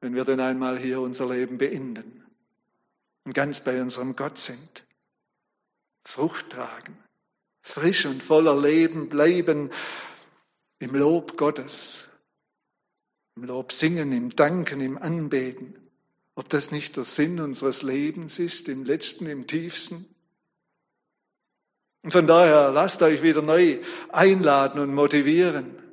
wenn 0.00 0.16
wir 0.16 0.24
denn 0.24 0.40
einmal 0.40 0.76
hier 0.76 1.00
unser 1.00 1.28
Leben 1.28 1.58
beenden 1.58 2.26
und 3.24 3.34
ganz 3.34 3.62
bei 3.62 3.80
unserem 3.80 4.16
Gott 4.16 4.40
sind. 4.40 4.84
Frucht 6.04 6.50
tragen, 6.50 6.98
frisch 7.62 8.04
und 8.06 8.20
voller 8.20 8.60
Leben 8.60 9.08
bleiben 9.08 9.70
im 10.80 10.96
Lob 10.96 11.36
Gottes, 11.36 12.08
im 13.36 13.44
Lob 13.44 13.70
singen, 13.70 14.10
im 14.10 14.34
Danken, 14.34 14.80
im 14.80 14.98
Anbeten. 14.98 15.78
Ob 16.34 16.48
das 16.48 16.72
nicht 16.72 16.96
der 16.96 17.04
Sinn 17.04 17.38
unseres 17.38 17.82
Lebens 17.82 18.40
ist, 18.40 18.68
im 18.68 18.84
letzten, 18.84 19.26
im 19.26 19.46
tiefsten? 19.46 20.04
Und 22.02 22.10
von 22.10 22.26
daher 22.26 22.72
lasst 22.72 23.02
euch 23.02 23.22
wieder 23.22 23.42
neu 23.42 23.84
einladen 24.08 24.80
und 24.80 24.92
motivieren. 24.92 25.85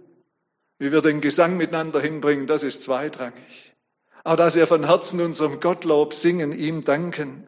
Wie 0.84 0.92
wir 0.92 1.02
den 1.02 1.22
Gesang 1.22 1.56
miteinander 1.56 2.02
hinbringen, 2.02 2.46
das 2.46 2.62
ist 2.62 2.84
zweitrangig. 2.84 3.74
Aber 4.26 4.36
dass 4.36 4.56
wir 4.56 4.68
von 4.68 4.84
Herzen 4.84 5.22
unserem 5.22 5.62
Gottlob 5.62 6.14
singen, 6.14 6.52
ihm 6.52 6.82
danken. 6.82 7.48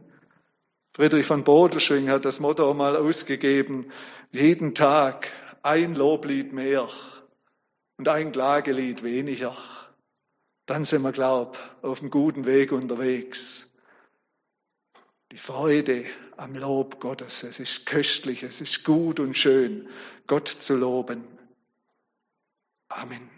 Friedrich 0.94 1.28
von 1.28 1.44
Bodelschwing 1.44 2.10
hat 2.10 2.24
das 2.24 2.40
Motto 2.40 2.74
mal 2.74 2.96
ausgegeben, 2.96 3.92
jeden 4.32 4.74
Tag 4.74 5.34
ein 5.64 5.96
Loblied 5.96 6.54
mehr 6.54 6.88
und 7.98 8.08
ein 8.08 8.32
Klagelied 8.32 9.04
weniger, 9.04 9.58
dann 10.66 10.86
sind 10.86 11.02
wir, 11.02 11.12
glaub, 11.12 11.60
auf 11.82 12.00
einem 12.00 12.12
guten 12.12 12.46
Weg 12.46 12.72
unterwegs. 12.72 13.70
Die 15.34 15.38
Freude 15.38 16.06
am 16.38 16.56
Lob 16.56 17.02
Gottes, 17.02 17.44
es 17.44 17.60
ist 17.60 17.86
köstlich, 17.86 18.44
es 18.44 18.62
ist 18.62 18.86
gut 18.86 19.20
und 19.20 19.38
schön, 19.38 19.90
Gott 20.26 20.48
zu 20.48 20.78
loben. 20.78 21.35
Amen. 22.92 23.35